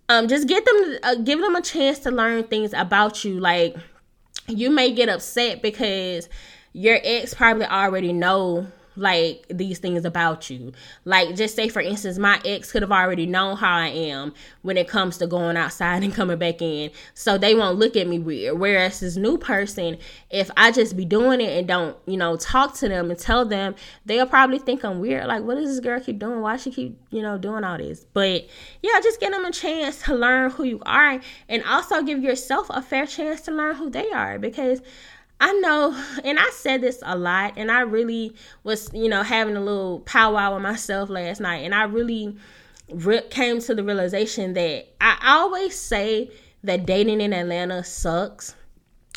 um, 0.09 0.27
just 0.27 0.49
get 0.49 0.65
them, 0.65 0.99
uh, 1.03 1.15
give 1.17 1.41
them 1.41 1.55
a 1.55 1.63
chance 1.63 1.99
to 2.01 2.11
learn 2.11 2.45
things 2.45 2.73
about 2.73 3.25
you. 3.25 3.39
Like 3.39 3.77
you 4.49 4.71
may 4.71 4.93
get 4.93 5.09
upset 5.09 5.61
because 5.61 6.29
your 6.73 6.99
ex 7.05 7.35
probably 7.35 7.67
already 7.67 8.13
know 8.13 8.67
like 8.97 9.45
these 9.49 9.79
things 9.79 10.05
about 10.05 10.51
you. 10.51 10.73
Like 11.05 11.37
just 11.37 11.55
say 11.55 11.69
for 11.69 11.81
instance, 11.81 12.19
my 12.19 12.41
ex 12.45 12.73
could 12.73 12.83
have 12.83 12.93
already 12.93 13.27
known 13.27 13.57
how 13.57 13.77
I 13.77 13.89
am 13.89 14.33
when 14.63 14.77
it 14.77 14.89
comes 14.89 15.19
to 15.19 15.27
going 15.27 15.57
outside 15.57 16.03
and 16.03 16.15
coming 16.15 16.39
back 16.39 16.63
in. 16.63 16.91
So 17.15 17.39
they 17.39 17.55
won't 17.55 17.79
look 17.79 17.97
at 17.97 18.07
me 18.07 18.19
weird. 18.19 18.59
Whereas 18.59 19.01
this 19.01 19.17
new 19.17 19.39
person, 19.39 19.99
if 20.31 20.51
I 20.57 20.71
just 20.71 20.97
be 20.97 21.05
doing 21.05 21.41
it 21.41 21.59
and 21.59 21.69
don't, 21.69 21.97
you 22.07 22.17
know, 22.17 22.37
talk 22.37 22.75
to 22.77 22.89
them 22.89 23.11
and 23.11 23.19
tell 23.19 23.45
them, 23.45 23.75
they'll 24.05 24.27
probably 24.27 24.59
think 24.59 24.85
I'm 24.85 25.01
weird. 25.01 25.27
Like, 25.27 25.43
what 25.43 25.57
does 25.57 25.69
this 25.69 25.81
girl 25.81 26.01
keep 26.01 26.19
doing? 26.19 26.41
Why 26.41 26.57
she 26.57 26.71
keep, 26.71 26.99
you 27.11 27.23
know, 27.23 27.39
doing 27.39 27.65
all 27.65 27.79
this? 27.79 28.07
But 28.13 28.47
yeah, 28.83 29.01
just 29.03 29.21
give 29.21 29.31
them 29.31 29.45
a 29.45 29.53
chance 29.53 30.03
to 30.03 30.15
learn 30.15 30.51
who 30.51 30.65
you 30.65 30.81
are 30.87 31.21
and 31.49 31.65
also 31.65 32.03
give 32.03 32.23
yourself 32.23 32.69
a 32.71 32.83
fair 32.83 33.07
chance 33.07 33.43
to 33.43 33.51
learn 33.51 33.77
who 33.77 33.91
they 33.91 34.11
are 34.11 34.39
because 34.39 34.81
I 35.39 35.53
know, 35.53 35.95
and 36.25 36.39
I 36.39 36.49
said 36.53 36.81
this 36.81 37.03
a 37.05 37.17
lot, 37.17 37.55
and 37.57 37.71
I 37.71 37.81
really 37.81 38.35
was, 38.65 38.91
you 38.95 39.09
know, 39.09 39.23
having 39.23 39.57
a 39.57 39.61
little 39.61 40.01
powwow 40.01 40.55
with 40.55 40.63
myself 40.63 41.11
last 41.11 41.41
night, 41.41 41.59
and 41.59 41.75
I 41.75 41.85
really 41.85 42.37
re- 42.91 43.27
came 43.29 43.61
to 43.61 43.75
the 43.75 43.85
realization 43.85 44.55
that 44.55 44.87
I 45.01 45.19
always 45.25 45.79
say 45.79 46.31
that 46.65 46.87
dating 46.87 47.21
in 47.21 47.35
Atlanta 47.35 47.85
sucks, 47.85 48.55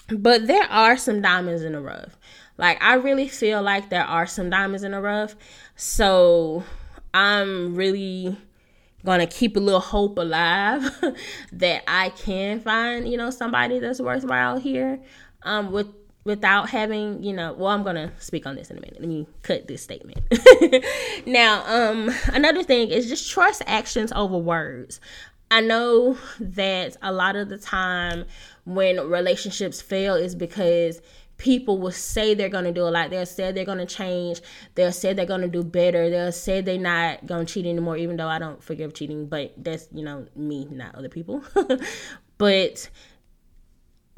but 0.09 0.47
there 0.47 0.69
are 0.69 0.97
some 0.97 1.21
diamonds 1.21 1.63
in 1.63 1.71
the 1.71 1.81
rough. 1.81 2.17
Like, 2.57 2.83
I 2.83 2.95
really 2.95 3.29
feel 3.29 3.61
like 3.61 3.89
there 3.89 4.03
are 4.03 4.27
some 4.27 4.49
diamonds 4.49 4.83
in 4.83 4.91
the 4.91 4.99
rough, 4.99 5.37
so 5.77 6.65
I'm 7.13 7.75
really 7.75 8.35
gonna 9.05 9.27
keep 9.27 9.55
a 9.55 9.59
little 9.61 9.79
hope 9.79 10.17
alive 10.17 10.83
that 11.53 11.83
I 11.87 12.09
can 12.09 12.59
find, 12.59 13.07
you 13.09 13.15
know, 13.15 13.29
somebody 13.29 13.79
that's 13.79 14.01
worthwhile 14.01 14.59
here. 14.59 14.99
Um, 15.43 15.71
with 15.71 15.87
without 16.23 16.69
having, 16.69 17.23
you 17.23 17.33
know, 17.33 17.53
well, 17.53 17.69
I'm 17.69 17.83
going 17.83 17.95
to 17.95 18.11
speak 18.19 18.45
on 18.45 18.55
this 18.55 18.69
in 18.69 18.77
a 18.77 18.81
minute. 18.81 18.99
Let 18.99 19.09
me 19.09 19.27
cut 19.41 19.67
this 19.67 19.81
statement. 19.81 20.19
now, 21.25 21.63
um, 21.65 22.11
another 22.33 22.63
thing 22.63 22.89
is 22.89 23.07
just 23.07 23.31
trust 23.31 23.61
actions 23.65 24.11
over 24.13 24.37
words. 24.37 24.99
I 25.51 25.61
know 25.61 26.17
that 26.39 26.97
a 27.01 27.11
lot 27.11 27.35
of 27.35 27.49
the 27.49 27.57
time 27.57 28.25
when 28.65 28.99
relationships 29.09 29.81
fail 29.81 30.13
is 30.15 30.35
because 30.35 31.01
people 31.37 31.79
will 31.79 31.91
say 31.91 32.35
they're 32.35 32.49
going 32.49 32.65
to 32.65 32.71
do 32.71 32.83
a 32.83 32.91
lot. 32.91 33.09
They'll 33.09 33.25
say 33.25 33.51
they're 33.51 33.65
going 33.65 33.79
to 33.79 33.85
change. 33.85 34.41
They'll 34.75 34.91
say 34.91 35.13
they're 35.13 35.25
going 35.25 35.41
to 35.41 35.47
do 35.47 35.63
better. 35.63 36.09
They'll 36.09 36.31
say 36.31 36.61
they're 36.61 36.77
not 36.77 37.25
going 37.25 37.45
to 37.45 37.51
cheat 37.51 37.65
anymore, 37.65 37.97
even 37.97 38.17
though 38.17 38.27
I 38.27 38.37
don't 38.37 38.63
forgive 38.63 38.93
cheating, 38.93 39.25
but 39.25 39.53
that's, 39.57 39.87
you 39.91 40.03
know, 40.03 40.27
me, 40.35 40.67
not 40.69 40.93
other 40.93 41.09
people. 41.09 41.43
but 42.37 42.89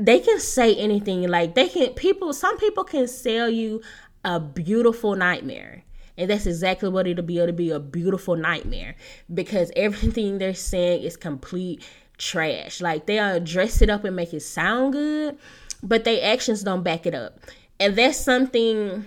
they 0.06 0.20
can 0.20 0.40
say 0.40 0.76
anything 0.76 1.28
like 1.28 1.54
they 1.54 1.68
can 1.68 1.90
people 1.94 2.34
some 2.34 2.58
people 2.58 2.84
can 2.84 3.08
sell 3.08 3.50
you 3.50 3.82
a 4.26 4.40
beautiful 4.40 5.16
nightmare 5.16 5.84
and 6.18 6.30
that's 6.30 6.46
exactly 6.46 6.90
what 6.90 7.08
it'll 7.08 7.24
be 7.24 7.38
it'll 7.38 7.56
be 7.56 7.70
a 7.70 7.80
beautiful 7.80 8.36
nightmare 8.36 8.96
because 9.34 9.72
everything 9.76 10.38
they're 10.38 10.54
saying 10.54 11.04
is 11.04 11.18
complete 11.18 11.84
trash. 12.18 12.82
Like 12.82 13.08
they'll 13.08 13.40
dress 13.40 13.82
it 13.82 13.90
up 13.90 14.04
and 14.04 14.16
make 14.16 14.34
it 14.34 14.42
sound 14.42 14.94
good 14.94 15.38
but 15.84 16.04
their 16.04 16.32
actions 16.32 16.62
don't 16.64 16.84
back 16.84 17.08
it 17.08 17.16
up. 17.16 17.40
And 17.80 17.96
that's 17.96 18.20
something 18.20 19.06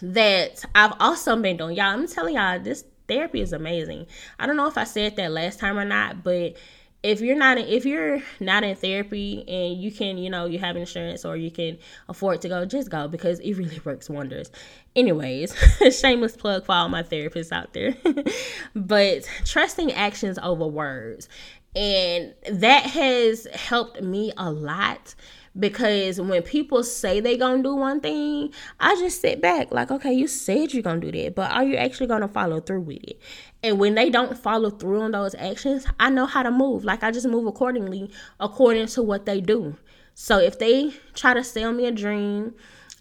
that 0.00 0.64
i've 0.74 0.94
also 1.00 1.34
been 1.36 1.56
doing. 1.56 1.76
Y'all 1.76 1.86
i'm 1.86 2.06
telling 2.06 2.36
y'all 2.36 2.60
this 2.60 2.84
therapy 3.08 3.40
is 3.40 3.52
amazing. 3.52 4.06
I 4.38 4.46
don't 4.46 4.56
know 4.56 4.68
if 4.68 4.78
i 4.78 4.84
said 4.84 5.16
that 5.16 5.32
last 5.32 5.58
time 5.58 5.78
or 5.78 5.84
not 5.84 6.22
but 6.22 6.56
if 7.02 7.20
you're 7.20 7.36
not 7.36 7.58
in, 7.58 7.66
if 7.66 7.84
you're 7.84 8.22
not 8.38 8.62
in 8.62 8.76
therapy 8.76 9.44
and 9.48 9.80
you 9.80 9.90
can 9.90 10.18
you 10.18 10.30
know 10.30 10.46
you 10.46 10.58
have 10.58 10.76
insurance 10.76 11.24
or 11.24 11.36
you 11.36 11.50
can 11.50 11.78
afford 12.08 12.40
to 12.40 12.48
go 12.48 12.64
just 12.64 12.90
go 12.90 13.08
because 13.08 13.40
it 13.40 13.54
really 13.54 13.80
works 13.84 14.08
wonders. 14.08 14.50
Anyways 14.94 15.54
shameless 15.98 16.36
plug 16.36 16.64
for 16.64 16.72
all 16.72 16.88
my 16.88 17.02
therapists 17.02 17.52
out 17.52 17.72
there. 17.72 17.94
But 18.74 19.28
trusting 19.44 19.92
actions 19.92 20.38
over 20.42 20.66
words. 20.66 21.28
And 21.74 22.34
that 22.50 22.84
has 22.84 23.46
helped 23.46 24.02
me 24.02 24.32
a 24.36 24.50
lot 24.50 25.14
because 25.58 26.20
when 26.20 26.42
people 26.42 26.82
say 26.82 27.20
they're 27.20 27.36
gonna 27.36 27.62
do 27.62 27.76
one 27.76 28.00
thing 28.00 28.52
i 28.80 28.94
just 28.96 29.20
sit 29.20 29.40
back 29.42 29.70
like 29.70 29.90
okay 29.90 30.12
you 30.12 30.26
said 30.26 30.72
you're 30.72 30.82
gonna 30.82 31.00
do 31.00 31.12
that 31.12 31.34
but 31.34 31.50
are 31.50 31.64
you 31.64 31.76
actually 31.76 32.06
gonna 32.06 32.28
follow 32.28 32.58
through 32.58 32.80
with 32.80 33.02
it 33.02 33.20
and 33.62 33.78
when 33.78 33.94
they 33.94 34.10
don't 34.10 34.36
follow 34.36 34.70
through 34.70 35.00
on 35.00 35.12
those 35.12 35.34
actions 35.36 35.86
i 36.00 36.10
know 36.10 36.26
how 36.26 36.42
to 36.42 36.50
move. 36.50 36.84
Like 36.84 37.02
i 37.02 37.10
just 37.10 37.26
move 37.26 37.46
accordingly 37.46 38.10
according 38.40 38.86
to 38.88 39.02
what 39.02 39.26
they 39.26 39.40
do. 39.40 39.76
So 40.14 40.38
if 40.38 40.58
they 40.58 40.92
try 41.14 41.34
to 41.34 41.42
sell 41.42 41.72
me 41.72 41.86
a 41.86 41.92
dream 41.92 42.54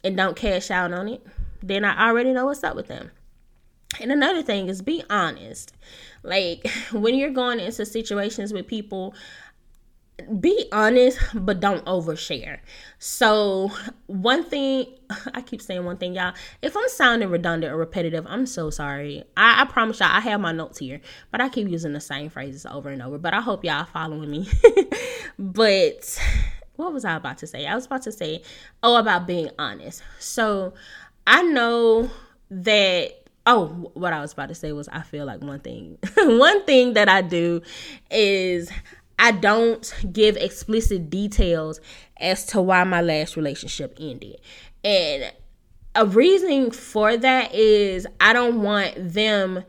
and 0.03 0.15
don't 0.18 0.36
cash 0.36 0.72
out 0.72 0.94
on 0.94 1.08
it 1.08 1.25
then 1.63 1.86
i 1.86 2.08
already 2.08 2.34
know 2.34 2.46
what's 2.46 2.63
up 2.63 2.75
with 2.75 2.88
them. 2.88 3.12
And 4.00 4.12
another 4.12 4.41
thing 4.41 4.70
is 4.70 4.82
be 4.82 5.03
honest. 5.10 5.74
Like 6.24 6.68
when 6.91 7.15
you're 7.15 7.32
going 7.32 7.60
into 7.60 7.86
situations 7.86 8.53
with 8.53 8.68
people 8.68 9.13
be 10.39 10.67
honest, 10.71 11.19
but 11.33 11.59
don't 11.59 11.83
overshare. 11.85 12.59
So, 12.99 13.71
one 14.07 14.43
thing, 14.43 14.87
I 15.33 15.41
keep 15.41 15.61
saying 15.61 15.85
one 15.85 15.97
thing, 15.97 16.13
y'all. 16.13 16.33
If 16.61 16.75
I'm 16.75 16.87
sounding 16.89 17.29
redundant 17.29 17.73
or 17.73 17.77
repetitive, 17.77 18.25
I'm 18.27 18.45
so 18.45 18.69
sorry. 18.69 19.23
I, 19.37 19.61
I 19.61 19.65
promise 19.65 19.99
y'all, 19.99 20.09
I 20.11 20.19
have 20.19 20.39
my 20.39 20.51
notes 20.51 20.79
here, 20.79 21.01
but 21.31 21.41
I 21.41 21.49
keep 21.49 21.67
using 21.67 21.93
the 21.93 22.01
same 22.01 22.29
phrases 22.29 22.65
over 22.65 22.89
and 22.89 23.01
over. 23.01 23.17
But 23.17 23.33
I 23.33 23.41
hope 23.41 23.63
y'all 23.63 23.85
following 23.85 24.29
me. 24.29 24.49
but 25.39 26.19
what 26.75 26.93
was 26.93 27.05
I 27.05 27.15
about 27.15 27.37
to 27.39 27.47
say? 27.47 27.65
I 27.65 27.75
was 27.75 27.85
about 27.85 28.03
to 28.03 28.11
say, 28.11 28.43
oh, 28.83 28.97
about 28.97 29.27
being 29.27 29.49
honest. 29.57 30.03
So, 30.19 30.73
I 31.27 31.43
know 31.43 32.09
that 32.49 33.21
oh 33.47 33.89
what 33.93 34.13
i 34.13 34.19
was 34.19 34.33
about 34.33 34.49
to 34.49 34.55
say 34.55 34.71
was 34.71 34.87
i 34.89 35.01
feel 35.01 35.25
like 35.25 35.41
one 35.41 35.59
thing 35.59 35.97
one 36.17 36.63
thing 36.65 36.93
that 36.93 37.09
i 37.09 37.21
do 37.21 37.61
is 38.11 38.69
I 39.21 39.29
don't 39.29 39.93
give 40.11 40.35
explicit 40.35 41.11
details 41.11 41.79
as 42.19 42.43
to 42.47 42.61
why 42.61 42.83
my 42.85 43.01
last 43.01 43.37
relationship 43.37 43.95
ended. 43.99 44.41
And 44.83 45.31
a 45.93 46.07
reason 46.07 46.71
for 46.71 47.15
that 47.15 47.53
is 47.53 48.07
I 48.19 48.33
don't 48.33 48.63
want 48.63 48.95
them 48.97 49.63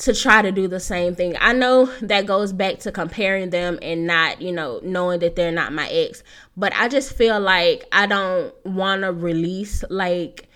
to 0.00 0.14
try 0.14 0.42
to 0.42 0.52
do 0.52 0.68
the 0.68 0.78
same 0.78 1.14
thing. 1.14 1.36
I 1.40 1.54
know 1.54 1.86
that 2.02 2.26
goes 2.26 2.52
back 2.52 2.80
to 2.80 2.92
comparing 2.92 3.48
them 3.48 3.78
and 3.80 4.06
not, 4.06 4.42
you 4.42 4.52
know, 4.52 4.78
knowing 4.82 5.20
that 5.20 5.36
they're 5.36 5.50
not 5.50 5.72
my 5.72 5.88
ex, 5.88 6.22
but 6.54 6.74
I 6.76 6.88
just 6.88 7.14
feel 7.14 7.40
like 7.40 7.86
I 7.92 8.04
don't 8.04 8.52
want 8.66 9.02
to 9.02 9.12
release 9.12 9.84
like 9.88 10.49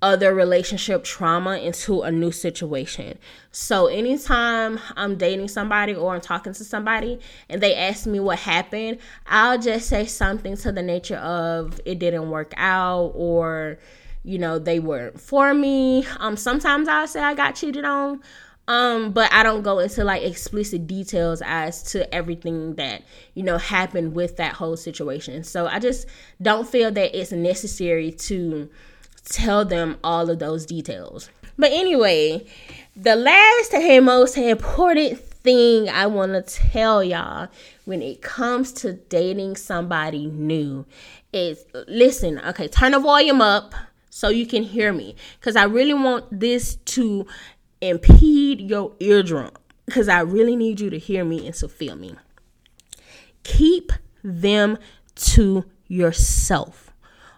other 0.00 0.32
relationship 0.32 1.02
trauma 1.02 1.58
into 1.58 2.02
a 2.02 2.10
new 2.10 2.30
situation. 2.30 3.18
So 3.50 3.86
anytime 3.86 4.78
I'm 4.96 5.16
dating 5.16 5.48
somebody 5.48 5.94
or 5.94 6.14
I'm 6.14 6.20
talking 6.20 6.52
to 6.52 6.64
somebody 6.64 7.18
and 7.48 7.60
they 7.60 7.74
ask 7.74 8.06
me 8.06 8.20
what 8.20 8.38
happened, 8.38 8.98
I'll 9.26 9.58
just 9.58 9.88
say 9.88 10.06
something 10.06 10.56
to 10.58 10.72
the 10.72 10.82
nature 10.82 11.16
of 11.16 11.80
it 11.84 11.98
didn't 11.98 12.30
work 12.30 12.54
out 12.56 13.12
or 13.14 13.78
you 14.22 14.38
know 14.38 14.58
they 14.58 14.78
weren't 14.78 15.20
for 15.20 15.52
me. 15.52 16.06
Um 16.18 16.36
sometimes 16.36 16.86
I'll 16.86 17.08
say 17.08 17.20
I 17.20 17.34
got 17.34 17.56
cheated 17.56 17.84
on. 17.84 18.20
Um, 18.68 19.12
but 19.12 19.32
I 19.32 19.42
don't 19.42 19.62
go 19.62 19.78
into 19.78 20.04
like 20.04 20.22
explicit 20.22 20.86
details 20.86 21.40
as 21.42 21.82
to 21.92 22.14
everything 22.14 22.74
that, 22.74 23.02
you 23.32 23.42
know, 23.42 23.56
happened 23.56 24.12
with 24.12 24.36
that 24.36 24.52
whole 24.52 24.76
situation. 24.76 25.42
So 25.42 25.66
I 25.66 25.78
just 25.78 26.06
don't 26.42 26.68
feel 26.68 26.92
that 26.92 27.18
it's 27.18 27.32
necessary 27.32 28.12
to 28.12 28.68
tell 29.28 29.64
them 29.64 29.98
all 30.02 30.30
of 30.30 30.38
those 30.38 30.66
details. 30.66 31.30
But 31.56 31.72
anyway, 31.72 32.46
the 32.96 33.16
last 33.16 33.74
and 33.74 34.04
most 34.04 34.36
important 34.36 35.18
thing 35.18 35.88
I 35.88 36.06
want 36.06 36.32
to 36.32 36.42
tell 36.42 37.02
y'all 37.02 37.48
when 37.84 38.02
it 38.02 38.22
comes 38.22 38.72
to 38.74 38.94
dating 38.94 39.56
somebody 39.56 40.26
new 40.26 40.86
is 41.32 41.64
listen, 41.86 42.38
okay, 42.40 42.68
turn 42.68 42.92
the 42.92 43.00
volume 43.00 43.40
up 43.40 43.74
so 44.10 44.28
you 44.28 44.46
can 44.46 44.62
hear 44.62 44.92
me 44.92 45.16
because 45.38 45.56
I 45.56 45.64
really 45.64 45.94
want 45.94 46.26
this 46.30 46.76
to 46.76 47.26
impede 47.80 48.60
your 48.60 48.94
eardrum 49.00 49.52
because 49.86 50.08
I 50.08 50.20
really 50.20 50.56
need 50.56 50.80
you 50.80 50.90
to 50.90 50.98
hear 50.98 51.24
me 51.24 51.46
and 51.46 51.54
to 51.56 51.68
feel 51.68 51.96
me. 51.96 52.14
Keep 53.42 53.92
them 54.22 54.78
to 55.14 55.64
yourself 55.86 56.87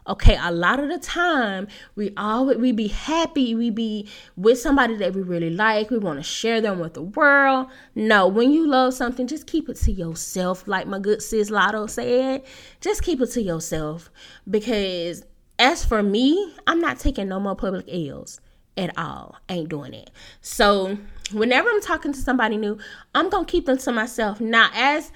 Okay, 0.07 0.39
a 0.41 0.51
lot 0.51 0.81
of 0.81 0.89
the 0.89 0.99
time 0.99 1.69
we 1.95 2.13
always 2.17 2.57
we 2.57 2.73
be 2.73 2.89
happy, 2.89 3.55
we 3.55 3.71
be 3.71 4.09
with 4.37 4.59
somebody 4.59 4.97
that 4.97 5.15
we 5.15 5.23
really 5.23 5.51
like, 5.51 5.91
we 5.91 5.99
want 5.99 6.19
to 6.19 6.23
share 6.23 6.61
them 6.61 6.81
with 6.81 6.95
the 6.95 7.03
world. 7.03 7.69
No, 7.95 8.27
when 8.27 8.51
you 8.51 8.67
love 8.67 8.95
something, 8.95 9.27
just 9.27 9.47
keep 9.47 9.69
it 9.69 9.77
to 9.77 9.93
yourself, 9.93 10.67
like 10.67 10.87
my 10.87 10.99
good 10.99 11.23
sis 11.23 11.51
Latto 11.51 11.89
said. 11.89 12.43
Just 12.81 13.03
keep 13.03 13.21
it 13.21 13.31
to 13.33 13.43
yourself. 13.43 14.11
Because 14.49 15.25
as 15.59 15.85
for 15.85 16.03
me, 16.03 16.55
I'm 16.67 16.81
not 16.81 16.99
taking 16.99 17.29
no 17.29 17.39
more 17.39 17.55
public 17.55 17.87
L's 17.89 18.41
at 18.77 18.97
all. 18.99 19.37
Ain't 19.49 19.69
doing 19.69 19.93
it. 19.93 20.11
So 20.41 20.97
whenever 21.33 21.69
I'm 21.69 21.83
talking 21.83 22.13
to 22.13 22.19
somebody 22.19 22.57
new, 22.57 22.79
I'm 23.15 23.29
gonna 23.29 23.45
keep 23.45 23.67
them 23.67 23.79
to 23.79 23.93
myself. 23.93 24.41
Now 24.41 24.71
as 24.75 25.13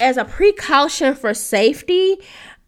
as 0.00 0.16
a 0.16 0.24
precaution 0.24 1.14
for 1.14 1.34
safety, 1.34 2.18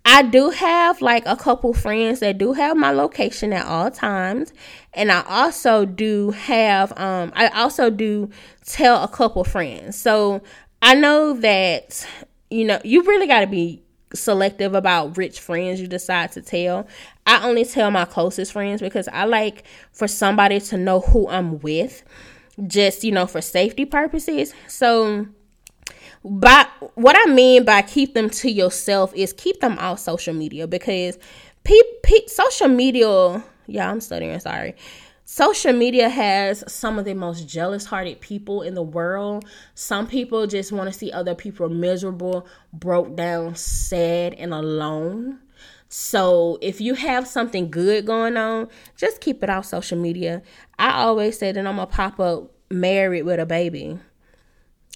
I 0.05 0.23
do 0.23 0.51
have 0.51 1.01
like 1.01 1.25
a 1.27 1.37
couple 1.37 1.73
friends 1.73 2.21
that 2.21 2.37
do 2.39 2.53
have 2.53 2.77
my 2.77 2.91
location 2.91 3.53
at 3.53 3.67
all 3.67 3.91
times. 3.91 4.53
And 4.93 5.11
I 5.11 5.25
also 5.27 5.85
do 5.87 6.31
have 6.33 6.93
um 6.99 7.33
I 7.35 7.49
also 7.49 7.91
do 7.91 8.31
tell 8.67 9.03
a 9.03 9.09
couple 9.09 9.45
friends. 9.45 9.97
So 9.97 10.43
I 10.83 10.95
know 10.95 11.33
that 11.35 12.07
you 12.51 12.65
know, 12.65 12.81
you 12.85 13.03
really 13.03 13.27
got 13.27 13.41
to 13.41 13.47
be 13.47 13.83
selective 14.13 14.75
about 14.75 15.17
rich 15.17 15.41
friends 15.41 15.81
you 15.81 15.89
decide 15.89 16.31
to 16.33 16.43
tell. 16.43 16.87
I 17.27 17.49
only 17.49 17.65
tell 17.65 17.91
my 17.91 18.05
closest 18.05 18.53
friends 18.53 18.81
because 18.81 19.09
I 19.09 19.25
like 19.25 19.65
for 19.93 20.07
somebody 20.07 20.61
to 20.61 20.77
know 20.77 21.01
who 21.01 21.29
I'm 21.29 21.59
with 21.61 22.05
just, 22.67 23.03
you 23.03 23.11
know, 23.11 23.27
for 23.27 23.41
safety 23.41 23.85
purposes. 23.85 24.55
So 24.69 25.27
by 26.25 26.67
what 26.95 27.17
I 27.19 27.31
mean 27.31 27.65
by 27.65 27.83
keep 27.83 28.15
them 28.15 28.31
to 28.31 28.51
yourself 28.51 29.15
is 29.15 29.33
keep 29.33 29.61
them 29.61 29.79
off 29.79 29.99
social 29.99 30.33
media 30.33 30.67
because 30.67 31.19
pe- 31.65 31.75
pe- 32.03 32.27
social 32.27 32.69
media, 32.69 33.45
yeah, 33.67 33.91
I'm 33.91 34.01
studying, 34.01 34.41
sorry. 34.41 34.75
Social 35.27 35.73
media 35.73 36.09
has 36.09 36.65
some 36.71 36.99
of 36.99 37.05
the 37.05 37.15
most 37.15 37.49
jealous 37.49 37.87
hearted 37.87 38.21
people 38.21 38.63
in 38.63 38.75
the 38.75 38.83
world. 38.83 39.45
Some 39.75 40.07
people 40.07 40.47
just 40.47 40.73
want 40.73 40.93
to 40.93 40.99
see 40.99 41.13
other 41.13 41.35
people 41.35 41.69
miserable, 41.69 42.47
broke 42.73 43.17
down, 43.17 43.55
sad, 43.55 44.35
and 44.35 44.53
alone. 44.53 45.41
So 45.89 46.59
if 46.61 46.81
you 46.81 46.95
have 46.95 47.27
something 47.27 47.71
good 47.71 48.05
going 48.07 48.37
on, 48.37 48.69
just 48.97 49.21
keep 49.21 49.43
it 49.43 49.51
off 49.51 49.65
social 49.65 49.99
media. 49.99 50.43
I 50.79 51.03
always 51.03 51.39
say 51.39 51.53
that 51.53 51.67
I'm 51.67 51.77
gonna 51.77 51.87
pop 51.87 52.19
up 52.19 52.51
married 52.71 53.23
with 53.23 53.41
a 53.41 53.47
baby 53.47 53.99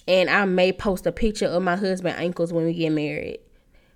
and 0.09 0.27
I 0.27 0.43
may 0.45 0.71
post 0.71 1.05
a 1.05 1.11
picture 1.11 1.45
of 1.45 1.61
my 1.61 1.75
husband 1.75 2.15
ankles 2.17 2.51
when 2.51 2.65
we 2.65 2.73
get 2.73 2.89
married. 2.89 3.39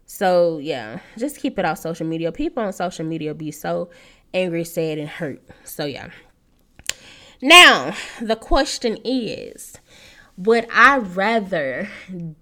So 0.06 0.60
yeah, 0.60 0.99
just 1.17 1.39
keep 1.39 1.58
it 1.58 1.65
off 1.65 1.80
social 1.80 2.06
media. 2.06 2.32
People 2.32 2.62
on 2.62 2.71
social 2.71 3.04
media 3.04 3.34
be 3.34 3.49
so 3.49 3.89
angry, 4.32 4.63
sad, 4.63 4.99
and 4.99 5.10
hurt. 5.10 5.41
So 5.63 5.86
yeah. 5.86 6.12
Now 7.41 7.95
the 8.21 8.36
question 8.36 8.99
is, 9.04 9.73
would 10.38 10.67
I 10.71 10.99
rather 10.99 11.89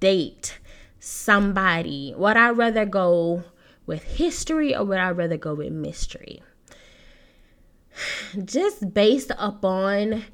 date 0.02 0.60
somebody? 1.00 2.14
Would 2.18 2.36
I 2.36 2.50
rather 2.50 2.86
go 2.86 3.46
with 3.86 4.04
history 4.04 4.76
or 4.76 4.84
would 4.84 5.00
I 5.00 5.12
rather 5.12 5.38
go 5.38 5.54
with 5.54 5.72
mystery? 5.72 6.44
Just 8.44 8.94
based 8.94 9.32
upon 9.38 10.26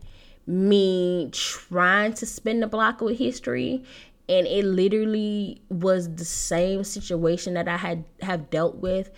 me 0.47 1.29
trying 1.33 2.13
to 2.13 2.25
spin 2.25 2.61
the 2.61 2.67
block 2.67 3.01
with 3.01 3.17
history 3.17 3.83
and 4.29 4.47
it 4.47 4.65
literally 4.65 5.61
was 5.69 6.15
the 6.15 6.25
same 6.25 6.83
situation 6.83 7.53
that 7.53 7.67
I 7.67 7.77
had 7.77 8.03
have 8.21 8.49
dealt 8.49 8.75
with 8.75 9.11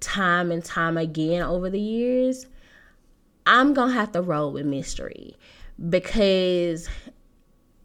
time 0.00 0.50
and 0.50 0.64
time 0.64 0.96
again 0.96 1.42
over 1.42 1.70
the 1.70 1.80
years. 1.80 2.46
I'm 3.46 3.74
going 3.74 3.90
to 3.90 3.94
have 3.94 4.12
to 4.12 4.22
roll 4.22 4.52
with 4.52 4.66
mystery 4.66 5.36
because 5.88 6.88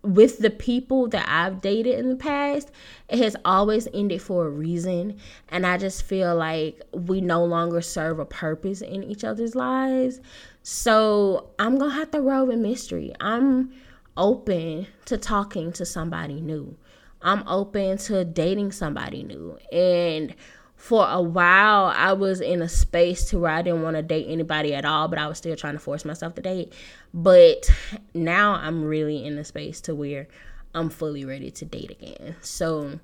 with 0.03 0.39
the 0.39 0.49
people 0.49 1.07
that 1.07 1.27
I've 1.27 1.61
dated 1.61 1.99
in 1.99 2.09
the 2.09 2.15
past, 2.15 2.71
it 3.09 3.19
has 3.19 3.35
always 3.43 3.87
ended 3.93 4.21
for 4.21 4.45
a 4.45 4.49
reason. 4.49 5.17
And 5.49 5.65
I 5.65 5.77
just 5.77 6.03
feel 6.03 6.35
like 6.35 6.81
we 6.93 7.21
no 7.21 7.43
longer 7.43 7.81
serve 7.81 8.19
a 8.19 8.25
purpose 8.25 8.81
in 8.81 9.03
each 9.03 9.23
other's 9.23 9.55
lives. 9.55 10.21
So 10.69 11.51
I'm 11.57 11.77
going 11.77 11.91
to 11.91 11.95
have 11.95 12.11
to 12.11 12.19
roll 12.19 12.47
with 12.47 12.59
mystery. 12.59 13.13
I'm 13.21 13.71
open 14.17 14.87
to 15.05 15.17
talking 15.17 15.71
to 15.71 15.85
somebody 15.85 16.41
new. 16.41 16.75
I'm 17.21 17.47
open 17.47 17.97
to 17.99 18.25
dating 18.25 18.73
somebody 18.73 19.23
new. 19.23 19.57
And 19.71 20.35
for 20.75 21.07
a 21.09 21.21
while, 21.21 21.85
I 21.95 22.11
was 22.11 22.41
in 22.41 22.61
a 22.61 22.67
space 22.67 23.29
to 23.29 23.39
where 23.39 23.51
I 23.51 23.61
didn't 23.61 23.81
want 23.81 23.95
to 23.95 24.01
date 24.01 24.25
anybody 24.27 24.73
at 24.73 24.83
all, 24.83 25.07
but 25.07 25.17
I 25.17 25.27
was 25.27 25.37
still 25.37 25.55
trying 25.55 25.75
to 25.75 25.79
force 25.79 26.03
myself 26.03 26.35
to 26.35 26.41
date. 26.41 26.73
But 27.13 27.71
now 28.13 28.55
I'm 28.55 28.83
really 28.83 29.25
in 29.25 29.37
a 29.37 29.45
space 29.45 29.79
to 29.81 29.95
where 29.95 30.27
I'm 30.75 30.89
fully 30.89 31.23
ready 31.23 31.49
to 31.49 31.63
date 31.63 31.91
again. 31.91 32.35
So 32.41 32.99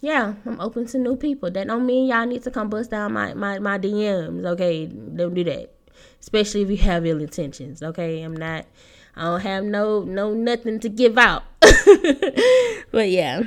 yeah, 0.00 0.34
I'm 0.46 0.60
open 0.60 0.86
to 0.86 0.98
new 0.98 1.16
people. 1.16 1.50
That 1.50 1.66
don't 1.66 1.86
mean 1.86 2.06
y'all 2.06 2.24
need 2.24 2.44
to 2.44 2.52
come 2.52 2.70
bust 2.70 2.92
down 2.92 3.14
my, 3.14 3.34
my, 3.34 3.58
my 3.58 3.80
DMs. 3.80 4.46
Okay, 4.46 4.86
don't 4.86 5.34
do 5.34 5.42
that 5.42 5.74
especially 6.20 6.62
if 6.62 6.70
you 6.70 6.76
have 6.78 7.06
ill 7.06 7.20
intentions. 7.20 7.82
Okay, 7.82 8.22
I'm 8.22 8.36
not. 8.36 8.66
I 9.16 9.24
don't 9.24 9.40
have 9.40 9.64
no 9.64 10.02
no 10.02 10.32
nothing 10.34 10.80
to 10.80 10.88
give 10.88 11.18
out. 11.18 11.44
but 12.90 13.08
yeah. 13.08 13.42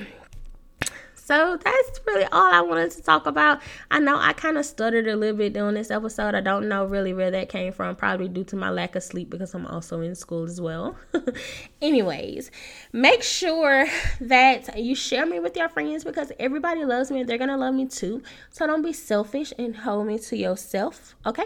So 1.25 1.57
that's 1.63 2.01
really 2.05 2.25
all 2.33 2.51
I 2.51 2.59
wanted 2.59 2.91
to 2.91 3.01
talk 3.01 3.27
about. 3.27 3.61
I 3.89 3.99
know 3.99 4.17
I 4.17 4.33
kind 4.33 4.57
of 4.57 4.65
stuttered 4.65 5.07
a 5.07 5.15
little 5.15 5.37
bit 5.37 5.53
during 5.53 5.75
this 5.75 5.89
episode. 5.89 6.35
I 6.35 6.41
don't 6.41 6.67
know 6.67 6.83
really 6.83 7.13
where 7.13 7.31
that 7.31 7.47
came 7.47 7.71
from, 7.71 7.95
probably 7.95 8.27
due 8.27 8.43
to 8.43 8.57
my 8.57 8.69
lack 8.69 8.97
of 8.97 9.03
sleep 9.03 9.29
because 9.29 9.53
I'm 9.53 9.65
also 9.65 10.01
in 10.01 10.15
school 10.15 10.43
as 10.43 10.59
well. 10.59 10.97
Anyways, 11.81 12.51
make 12.91 13.23
sure 13.23 13.87
that 14.19 14.77
you 14.77 14.95
share 14.95 15.25
me 15.25 15.39
with 15.39 15.55
your 15.55 15.69
friends 15.69 16.03
because 16.03 16.33
everybody 16.39 16.83
loves 16.83 17.09
me 17.09 17.21
and 17.21 17.29
they're 17.29 17.37
going 17.37 17.49
to 17.49 17.55
love 17.55 17.73
me 17.73 17.87
too. 17.87 18.21
So 18.49 18.67
don't 18.67 18.81
be 18.81 18.91
selfish 18.91 19.53
and 19.57 19.77
hold 19.77 20.07
me 20.07 20.19
to 20.19 20.35
yourself, 20.35 21.15
okay? 21.25 21.45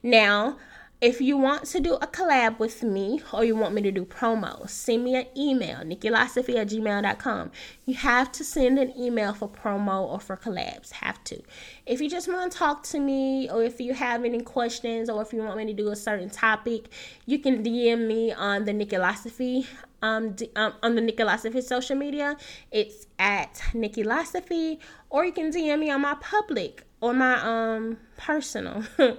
Now, 0.00 0.58
if 1.00 1.20
you 1.20 1.36
want 1.36 1.64
to 1.66 1.78
do 1.78 1.94
a 1.94 2.08
collab 2.08 2.58
with 2.58 2.82
me 2.82 3.22
or 3.32 3.44
you 3.44 3.54
want 3.54 3.72
me 3.72 3.82
to 3.82 3.92
do 3.92 4.04
promos, 4.04 4.70
send 4.70 5.04
me 5.04 5.14
an 5.14 5.26
email, 5.36 5.78
nikkilosophy 5.78 6.56
at 6.56 6.68
gmail.com. 6.68 7.52
You 7.84 7.94
have 7.94 8.32
to 8.32 8.42
send 8.42 8.80
an 8.80 8.92
email 8.98 9.32
for 9.32 9.48
promo 9.48 10.02
or 10.02 10.18
for 10.18 10.36
collabs. 10.36 10.90
Have 10.90 11.22
to. 11.24 11.40
If 11.86 12.00
you 12.00 12.10
just 12.10 12.26
want 12.26 12.50
to 12.50 12.58
talk 12.58 12.82
to 12.84 12.98
me 12.98 13.48
or 13.48 13.62
if 13.62 13.80
you 13.80 13.94
have 13.94 14.24
any 14.24 14.40
questions 14.40 15.08
or 15.08 15.22
if 15.22 15.32
you 15.32 15.40
want 15.40 15.56
me 15.56 15.66
to 15.66 15.72
do 15.72 15.88
a 15.88 15.96
certain 15.96 16.30
topic, 16.30 16.88
you 17.26 17.38
can 17.38 17.62
DM 17.62 18.08
me 18.08 18.32
on 18.32 18.64
the 18.64 18.72
Nikkilosophy 18.72 19.66
um, 20.02 20.34
um, 20.56 20.74
on 20.82 20.96
the 20.96 21.02
Nikkilosophy 21.02 21.62
social 21.62 21.94
media. 21.94 22.36
It's 22.72 23.06
at 23.20 23.54
Nikkilosophy 23.72 24.78
or 25.10 25.24
you 25.24 25.32
can 25.32 25.52
DM 25.52 25.78
me 25.78 25.90
on 25.90 26.00
my 26.00 26.16
public 26.20 26.87
or 27.00 27.14
my 27.14 27.34
um 27.42 27.96
personal 28.16 28.82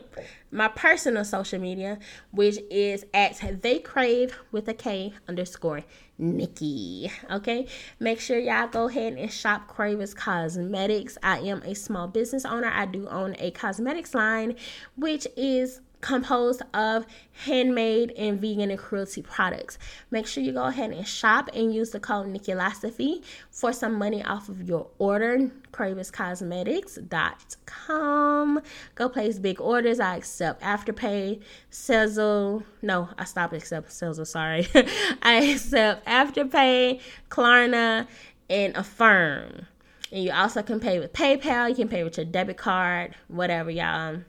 my 0.51 0.67
personal 0.67 1.23
social 1.23 1.59
media 1.59 1.97
which 2.31 2.57
is 2.69 3.05
at 3.13 3.39
they 3.61 3.79
crave 3.79 4.37
with 4.51 4.67
a 4.67 4.73
k 4.73 5.13
underscore 5.27 5.83
nikki 6.17 7.09
okay? 7.31 7.65
Make 7.99 8.19
sure 8.19 8.37
y'all 8.37 8.67
go 8.67 8.87
ahead 8.89 9.13
and 9.13 9.31
shop 9.31 9.73
Kraverz 9.73 10.13
Kosmeticz. 10.15 11.17
I 11.23 11.39
am 11.39 11.61
a 11.63 11.73
small 11.73 12.07
business 12.07 12.45
owner. 12.45 12.69
I 12.69 12.85
do 12.85 13.07
own 13.07 13.35
a 13.39 13.51
cosmetics 13.51 14.13
line 14.13 14.55
which 14.95 15.27
is 15.37 15.81
composed 16.01 16.61
of 16.73 17.05
handmade 17.45 18.11
and 18.17 18.39
vegan 18.39 18.71
and 18.71 18.79
cruelty 18.79 19.21
products. 19.21 19.77
Make 20.11 20.27
sure 20.27 20.41
you 20.43 20.53
go 20.53 20.65
ahead 20.65 20.91
and 20.91 21.07
shop 21.07 21.49
and 21.53 21.73
use 21.73 21.91
the 21.91 21.99
code 21.99 22.27
Nikkilosophy 22.27 23.23
for 23.51 23.73
some 23.73 23.95
money 23.95 24.23
off 24.23 24.47
of 24.49 24.67
your 24.67 24.87
order. 24.97 25.51
KraverzKosmeticz.com. 25.71 28.61
Go 28.95 29.09
place 29.09 29.37
big 29.39 29.61
orders. 29.61 29.99
I 29.99 30.15
accept 30.15 30.61
Afterpay, 30.61 31.41
Sezzle. 31.71 32.63
No, 32.81 33.09
I 33.17 33.25
stopped 33.25 33.53
accepting 33.53 33.91
Sezzle. 33.91 34.27
Sorry. 34.27 34.67
I 35.21 35.33
accept 35.51 36.05
Afterpay, 36.05 37.01
Klarna, 37.29 38.07
and 38.49 38.75
Affirm. 38.75 39.67
And 40.11 40.23
you 40.23 40.31
also 40.31 40.63
can 40.63 40.79
pay 40.79 40.99
with 40.99 41.13
PayPal. 41.13 41.69
You 41.69 41.75
can 41.75 41.87
pay 41.87 42.03
with 42.03 42.17
your 42.17 42.25
debit 42.25 42.57
card, 42.57 43.15
whatever, 43.27 43.69
y'all. 43.69 44.21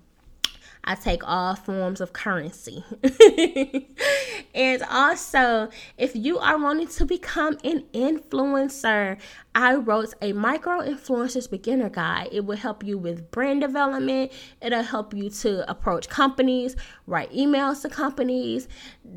I 0.85 0.95
take 0.95 1.27
all 1.27 1.55
forms 1.55 2.01
of 2.01 2.13
currency. 2.13 2.85
and 4.55 4.83
also, 4.91 5.69
if 5.99 6.17
you 6.17 6.39
are 6.39 6.59
wanting 6.59 6.89
to 6.89 7.05
become 7.05 7.59
an 7.65 7.85
influencer, 7.93 9.19
I 9.55 9.75
wrote 9.75 10.15
a 10.23 10.33
micro 10.33 10.81
influencers 10.81 11.51
beginner 11.51 11.89
guide. 11.89 12.29
It 12.31 12.45
will 12.45 12.57
help 12.57 12.85
you 12.85 12.97
with 12.97 13.31
brand 13.33 13.63
development. 13.63 14.31
It'll 14.63 14.83
help 14.83 15.13
you 15.13 15.29
to 15.31 15.69
approach 15.69 16.09
companies, 16.09 16.77
write 17.07 17.33
emails 17.33 17.83
to 17.83 17.89
companies, 17.89 18.69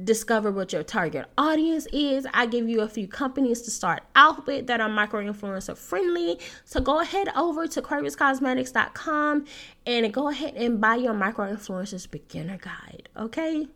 discover 0.03 0.51
what 0.51 0.73
your 0.73 0.81
target 0.81 1.25
audience 1.37 1.85
is. 1.93 2.25
I 2.33 2.47
give 2.47 2.67
you 2.67 2.81
a 2.81 2.87
few 2.87 3.07
companies 3.07 3.61
to 3.63 3.71
start 3.71 4.03
out 4.15 4.47
with 4.47 4.65
that 4.67 4.81
are 4.81 4.89
micro 4.89 5.23
influencer 5.23 5.77
friendly. 5.77 6.39
So 6.65 6.81
go 6.81 6.99
ahead 6.99 7.29
over 7.35 7.67
to 7.67 7.81
kraverzkosmeticz.com 7.81 9.45
and 9.85 10.13
go 10.13 10.29
ahead 10.29 10.55
and 10.55 10.81
buy 10.81 10.95
your 10.95 11.13
micro 11.13 11.53
influencers 11.53 12.09
beginner 12.09 12.57
guide. 12.57 13.07
Okay. 13.15 13.67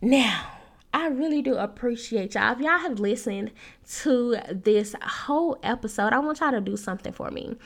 Now, 0.00 0.57
I 0.92 1.08
really 1.08 1.42
do 1.42 1.56
appreciate 1.56 2.34
y'all. 2.34 2.52
If 2.52 2.60
y'all 2.60 2.78
have 2.78 2.98
listened 2.98 3.52
to 4.00 4.36
this 4.50 4.94
whole 5.02 5.58
episode, 5.62 6.12
I 6.12 6.18
want 6.18 6.40
y'all 6.40 6.52
to 6.52 6.60
do 6.60 6.76
something 6.76 7.12
for 7.12 7.30
me. 7.30 7.56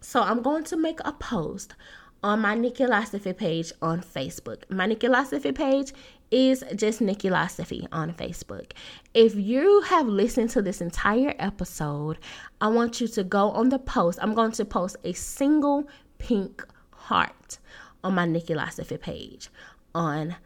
So 0.00 0.20
I'm 0.20 0.42
going 0.42 0.64
to 0.64 0.76
make 0.76 0.98
a 1.04 1.12
post 1.12 1.74
on 2.22 2.40
my 2.40 2.56
Nikkilosophy 2.56 3.36
page 3.36 3.72
on 3.82 4.00
Facebook. 4.00 4.68
My 4.68 4.86
Nikkilosophy 4.86 5.54
page 5.54 5.92
is 6.30 6.64
just 6.74 7.00
Nikkilosophy 7.00 7.86
on 7.92 8.14
Facebook. 8.14 8.72
If 9.14 9.34
you 9.34 9.82
have 9.82 10.06
listened 10.06 10.50
to 10.50 10.62
this 10.62 10.80
entire 10.80 11.34
episode, 11.38 12.18
I 12.60 12.68
want 12.68 13.00
you 13.00 13.08
to 13.08 13.24
go 13.24 13.50
on 13.50 13.68
the 13.68 13.78
post. 13.78 14.18
I'm 14.22 14.34
going 14.34 14.52
to 14.52 14.64
post 14.64 14.96
a 15.04 15.12
single 15.12 15.88
pink 16.18 16.64
heart 16.90 17.58
on 18.02 18.14
my 18.14 18.26
Nikkilosophy 18.26 19.00
page 19.00 19.50
on 19.94 20.36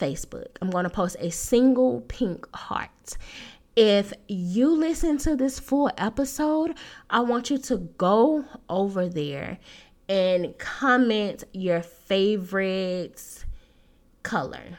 Facebook. 0.00 0.56
I'm 0.60 0.70
going 0.70 0.84
to 0.84 0.90
post 0.90 1.16
a 1.20 1.30
single 1.30 2.00
pink 2.02 2.48
heart. 2.54 3.16
If 3.76 4.12
you 4.26 4.74
listen 4.74 5.18
to 5.18 5.36
this 5.36 5.58
full 5.58 5.90
episode, 5.96 6.74
I 7.08 7.20
want 7.20 7.50
you 7.50 7.58
to 7.58 7.76
go 7.98 8.44
over 8.68 9.08
there 9.08 9.58
and 10.08 10.58
comment 10.58 11.44
your 11.52 11.82
favorite 11.82 13.44
color. 14.22 14.78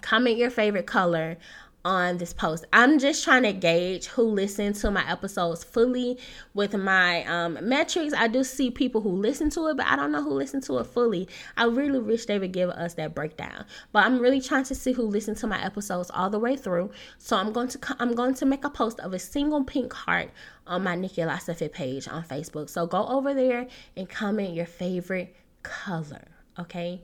Comment 0.00 0.36
your 0.36 0.50
favorite 0.50 0.86
color 0.86 1.36
on 1.84 2.18
this 2.18 2.32
post. 2.32 2.66
I'm 2.72 2.98
just 2.98 3.24
trying 3.24 3.44
to 3.44 3.52
gauge 3.52 4.06
who 4.06 4.22
listened 4.22 4.74
to 4.76 4.90
my 4.90 5.08
episodes 5.10 5.64
fully 5.64 6.18
with 6.52 6.74
my 6.74 7.24
um, 7.24 7.58
metrics. 7.62 8.12
I 8.12 8.28
do 8.28 8.44
see 8.44 8.70
people 8.70 9.00
who 9.00 9.10
listen 9.10 9.50
to 9.50 9.68
it, 9.68 9.76
but 9.76 9.86
I 9.86 9.96
don't 9.96 10.12
know 10.12 10.22
who 10.22 10.30
listened 10.30 10.62
to 10.64 10.78
it 10.78 10.84
fully. 10.84 11.28
I 11.56 11.64
really 11.64 11.98
wish 11.98 12.26
they 12.26 12.38
would 12.38 12.52
give 12.52 12.70
us 12.70 12.94
that 12.94 13.14
breakdown. 13.14 13.64
But 13.92 14.04
I'm 14.04 14.18
really 14.20 14.40
trying 14.40 14.64
to 14.64 14.74
see 14.74 14.92
who 14.92 15.02
listened 15.02 15.38
to 15.38 15.46
my 15.46 15.62
episodes 15.62 16.10
all 16.12 16.28
the 16.28 16.38
way 16.38 16.56
through. 16.56 16.90
So 17.18 17.36
I'm 17.36 17.52
going 17.52 17.68
to 17.68 17.96
I'm 17.98 18.14
going 18.14 18.34
to 18.34 18.46
make 18.46 18.64
a 18.64 18.70
post 18.70 19.00
of 19.00 19.14
a 19.14 19.18
single 19.18 19.64
pink 19.64 19.92
heart 19.92 20.30
on 20.66 20.82
my 20.82 20.96
Nikkilosophy 20.96 21.72
page 21.72 22.08
on 22.08 22.24
Facebook. 22.24 22.68
So 22.68 22.86
go 22.86 23.06
over 23.06 23.32
there 23.32 23.66
and 23.96 24.08
comment 24.08 24.54
your 24.54 24.66
favorite 24.66 25.34
color, 25.62 26.28
okay? 26.58 27.02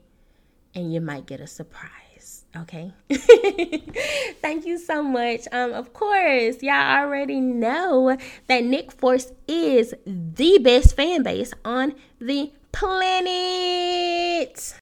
And 0.74 0.92
you 0.92 1.00
might 1.00 1.26
get 1.26 1.40
a 1.40 1.46
surprise. 1.46 2.05
Okay. 2.62 2.92
Thank 4.40 4.66
you 4.66 4.78
so 4.78 5.02
much. 5.02 5.42
Um, 5.52 5.72
of 5.72 5.92
course, 5.92 6.62
y'all 6.62 7.02
already 7.02 7.40
know 7.40 8.16
that 8.46 8.64
Nick 8.64 8.92
Force 8.92 9.32
is 9.46 9.94
the 10.06 10.58
best 10.62 10.96
fan 10.96 11.22
base 11.22 11.52
on 11.64 11.94
the 12.18 12.52
planet. 12.72 14.74